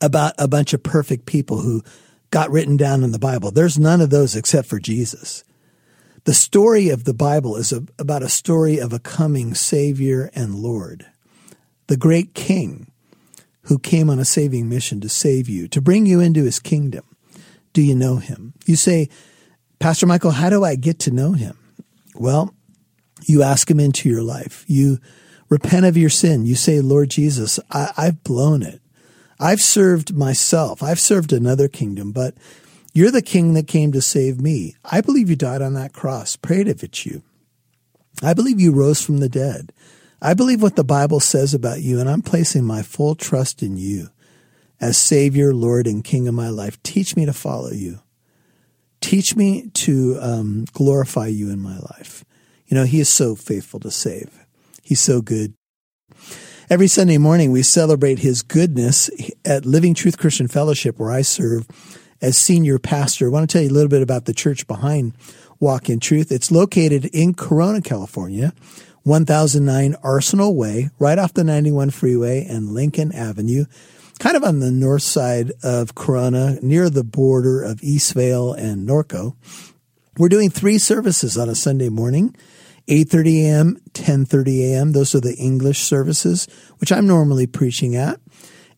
about 0.00 0.34
a 0.38 0.48
bunch 0.48 0.72
of 0.72 0.82
perfect 0.82 1.26
people 1.26 1.60
who 1.60 1.82
got 2.30 2.50
written 2.50 2.76
down 2.76 3.02
in 3.02 3.12
the 3.12 3.18
Bible. 3.18 3.50
There's 3.50 3.78
none 3.78 4.00
of 4.00 4.10
those 4.10 4.36
except 4.36 4.68
for 4.68 4.78
Jesus. 4.78 5.44
The 6.24 6.34
story 6.34 6.90
of 6.90 7.04
the 7.04 7.14
Bible 7.14 7.56
is 7.56 7.72
a, 7.72 7.84
about 7.98 8.22
a 8.22 8.28
story 8.28 8.78
of 8.78 8.92
a 8.92 8.98
coming 8.98 9.54
Savior 9.54 10.30
and 10.34 10.56
Lord, 10.56 11.06
the 11.86 11.96
great 11.96 12.34
King 12.34 12.90
who 13.62 13.78
came 13.78 14.10
on 14.10 14.18
a 14.18 14.24
saving 14.24 14.68
mission 14.68 15.00
to 15.00 15.08
save 15.08 15.48
you, 15.48 15.68
to 15.68 15.80
bring 15.80 16.06
you 16.06 16.20
into 16.20 16.44
his 16.44 16.58
kingdom. 16.58 17.04
Do 17.72 17.82
you 17.82 17.94
know 17.94 18.16
him? 18.16 18.54
You 18.66 18.76
say, 18.76 19.08
Pastor 19.78 20.06
Michael, 20.06 20.32
how 20.32 20.50
do 20.50 20.64
I 20.64 20.74
get 20.74 20.98
to 21.00 21.10
know 21.10 21.32
him? 21.32 21.56
Well, 22.14 22.54
you 23.24 23.42
ask 23.42 23.70
him 23.70 23.80
into 23.80 24.08
your 24.08 24.22
life. 24.22 24.64
You 24.66 24.98
repent 25.48 25.86
of 25.86 25.96
your 25.96 26.10
sin. 26.10 26.46
You 26.46 26.54
say, 26.54 26.80
Lord 26.80 27.10
Jesus, 27.10 27.60
I, 27.70 27.92
have 27.96 28.24
blown 28.24 28.62
it. 28.62 28.80
I've 29.40 29.62
served 29.62 30.14
myself. 30.14 30.82
I've 30.82 31.00
served 31.00 31.32
another 31.32 31.66
kingdom, 31.66 32.12
but 32.12 32.34
you're 32.92 33.10
the 33.10 33.22
king 33.22 33.54
that 33.54 33.66
came 33.66 33.90
to 33.92 34.02
save 34.02 34.40
me. 34.40 34.76
I 34.84 35.00
believe 35.00 35.30
you 35.30 35.36
died 35.36 35.62
on 35.62 35.72
that 35.74 35.94
cross. 35.94 36.36
Prayed 36.36 36.68
if 36.68 36.84
it's 36.84 37.06
you. 37.06 37.22
I 38.22 38.34
believe 38.34 38.60
you 38.60 38.72
rose 38.72 39.02
from 39.02 39.18
the 39.18 39.28
dead. 39.30 39.72
I 40.20 40.34
believe 40.34 40.60
what 40.60 40.76
the 40.76 40.84
Bible 40.84 41.20
says 41.20 41.54
about 41.54 41.80
you, 41.80 41.98
and 41.98 42.08
I'm 42.08 42.20
placing 42.20 42.64
my 42.64 42.82
full 42.82 43.14
trust 43.14 43.62
in 43.62 43.78
you 43.78 44.10
as 44.78 44.98
Savior, 44.98 45.54
Lord, 45.54 45.86
and 45.86 46.04
King 46.04 46.28
of 46.28 46.34
my 46.34 46.50
life. 46.50 46.82
Teach 46.82 47.16
me 47.16 47.24
to 47.24 47.32
follow 47.32 47.70
you. 47.70 48.00
Teach 49.00 49.34
me 49.34 49.70
to 49.70 50.18
um, 50.20 50.66
glorify 50.74 51.28
you 51.28 51.50
in 51.50 51.60
my 51.60 51.78
life. 51.78 52.24
You 52.66 52.74
know, 52.74 52.84
He 52.84 53.00
is 53.00 53.08
so 53.08 53.34
faithful 53.34 53.80
to 53.80 53.90
save. 53.90 54.44
He's 54.82 55.00
so 55.00 55.22
good. 55.22 55.54
Every 56.70 56.86
Sunday 56.86 57.18
morning, 57.18 57.50
we 57.50 57.64
celebrate 57.64 58.20
His 58.20 58.42
goodness 58.42 59.10
at 59.44 59.66
Living 59.66 59.92
Truth 59.92 60.18
Christian 60.18 60.46
Fellowship, 60.46 61.00
where 61.00 61.10
I 61.10 61.22
serve 61.22 61.66
as 62.22 62.38
senior 62.38 62.78
pastor. 62.78 63.26
I 63.26 63.30
want 63.30 63.50
to 63.50 63.52
tell 63.52 63.64
you 63.64 63.70
a 63.70 63.74
little 63.74 63.88
bit 63.88 64.02
about 64.02 64.26
the 64.26 64.32
church 64.32 64.68
behind 64.68 65.14
Walk 65.58 65.90
in 65.90 65.98
Truth. 65.98 66.30
It's 66.30 66.52
located 66.52 67.06
in 67.06 67.34
Corona, 67.34 67.80
California 67.82 68.52
1009 69.02 69.96
Arsenal 70.04 70.54
Way, 70.54 70.90
right 71.00 71.18
off 71.18 71.34
the 71.34 71.42
91 71.42 71.90
freeway 71.90 72.46
and 72.48 72.72
Lincoln 72.72 73.10
Avenue, 73.10 73.64
kind 74.20 74.36
of 74.36 74.44
on 74.44 74.60
the 74.60 74.70
north 74.70 75.02
side 75.02 75.50
of 75.64 75.96
Corona, 75.96 76.56
near 76.62 76.88
the 76.88 77.02
border 77.02 77.64
of 77.64 77.78
Eastvale 77.78 78.56
and 78.56 78.88
Norco. 78.88 79.34
We're 80.18 80.28
doing 80.28 80.50
three 80.50 80.78
services 80.78 81.36
on 81.36 81.48
a 81.48 81.56
Sunday 81.56 81.88
morning. 81.88 82.36
8:30 82.90 83.44
a.m., 83.44 83.78
10:30 83.94 84.72
a.m. 84.72 84.92
Those 84.92 85.14
are 85.14 85.20
the 85.20 85.36
English 85.36 85.78
services, 85.78 86.48
which 86.78 86.90
I'm 86.90 87.06
normally 87.06 87.46
preaching 87.46 87.94
at. 87.94 88.20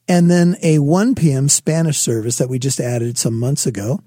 And 0.06 0.30
then 0.30 0.56
a 0.62 0.80
1 0.80 1.14
p.m. 1.14 1.48
Spanish 1.48 1.98
service 1.98 2.36
that 2.36 2.50
we 2.50 2.58
just 2.58 2.78
added 2.78 3.16
some 3.16 3.38
months 3.38 3.66
ago. 3.66 4.00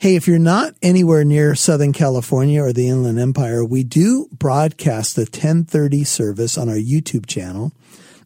Hey, 0.00 0.16
if 0.16 0.26
you're 0.26 0.38
not 0.38 0.74
anywhere 0.82 1.24
near 1.24 1.54
Southern 1.54 1.92
California 1.92 2.62
or 2.62 2.72
the 2.72 2.88
Inland 2.88 3.18
Empire, 3.18 3.64
we 3.64 3.84
do 3.84 4.28
broadcast 4.32 5.14
the 5.14 5.22
1030 5.22 6.02
service 6.04 6.58
on 6.58 6.68
our 6.68 6.76
YouTube 6.76 7.26
channel. 7.26 7.72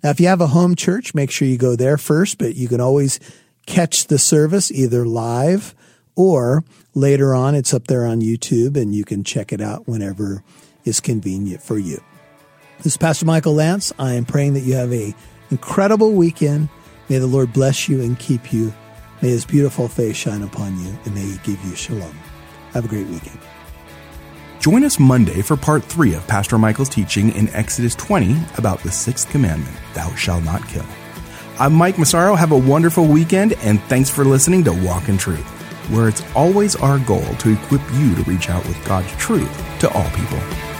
Now, 0.02 0.10
if 0.10 0.20
you 0.20 0.28
have 0.28 0.40
a 0.40 0.48
home 0.48 0.74
church, 0.76 1.14
make 1.14 1.30
sure 1.30 1.46
you 1.46 1.58
go 1.58 1.76
there 1.76 1.98
first, 1.98 2.38
but 2.38 2.56
you 2.56 2.68
can 2.68 2.80
always 2.80 3.20
catch 3.66 4.06
the 4.06 4.18
service 4.18 4.70
either 4.70 5.04
live 5.04 5.74
or 6.14 6.64
later 6.94 7.34
on. 7.34 7.54
It's 7.54 7.74
up 7.74 7.86
there 7.86 8.06
on 8.06 8.20
YouTube 8.20 8.76
and 8.76 8.94
you 8.94 9.04
can 9.04 9.24
check 9.24 9.52
it 9.52 9.60
out 9.60 9.86
whenever 9.86 10.42
is 10.84 11.00
convenient 11.00 11.62
for 11.62 11.78
you. 11.78 12.02
This 12.78 12.86
is 12.86 12.96
Pastor 12.96 13.26
Michael 13.26 13.54
Lance. 13.54 13.92
I 13.98 14.14
am 14.14 14.24
praying 14.24 14.54
that 14.54 14.60
you 14.60 14.74
have 14.74 14.92
a 14.92 15.14
incredible 15.50 16.12
weekend. 16.12 16.68
May 17.08 17.18
the 17.18 17.26
Lord 17.26 17.52
bless 17.52 17.88
you 17.88 18.00
and 18.02 18.18
keep 18.18 18.52
you. 18.52 18.72
May 19.20 19.28
his 19.28 19.44
beautiful 19.44 19.86
face 19.86 20.16
shine 20.16 20.42
upon 20.42 20.78
you 20.80 20.98
and 21.04 21.14
may 21.14 21.20
he 21.20 21.38
give 21.44 21.64
you 21.64 21.76
shalom. 21.76 22.14
Have 22.72 22.84
a 22.84 22.88
great 22.88 23.06
weekend. 23.06 23.38
Join 24.58 24.84
us 24.84 24.98
Monday 24.98 25.42
for 25.42 25.56
part 25.56 25.82
three 25.82 26.14
of 26.14 26.26
Pastor 26.28 26.56
Michael's 26.56 26.88
teaching 26.88 27.32
in 27.34 27.48
Exodus 27.50 27.94
20 27.96 28.36
about 28.58 28.80
the 28.82 28.92
sixth 28.92 29.28
commandment, 29.28 29.76
Thou 29.92 30.14
shalt 30.14 30.44
not 30.44 30.66
kill. 30.68 30.86
I'm 31.58 31.74
Mike 31.74 31.98
Massaro. 31.98 32.34
Have 32.34 32.52
a 32.52 32.56
wonderful 32.56 33.04
weekend, 33.06 33.54
and 33.54 33.80
thanks 33.82 34.08
for 34.08 34.24
listening 34.24 34.64
to 34.64 34.72
Walk 34.72 35.08
in 35.08 35.18
Truth, 35.18 35.46
where 35.90 36.08
it's 36.08 36.22
always 36.34 36.76
our 36.76 36.98
goal 37.00 37.24
to 37.36 37.52
equip 37.52 37.82
you 37.94 38.14
to 38.14 38.22
reach 38.22 38.50
out 38.50 38.66
with 38.66 38.82
God's 38.84 39.10
truth 39.16 39.50
to 39.80 39.90
all 39.92 40.08
people. 40.10 40.71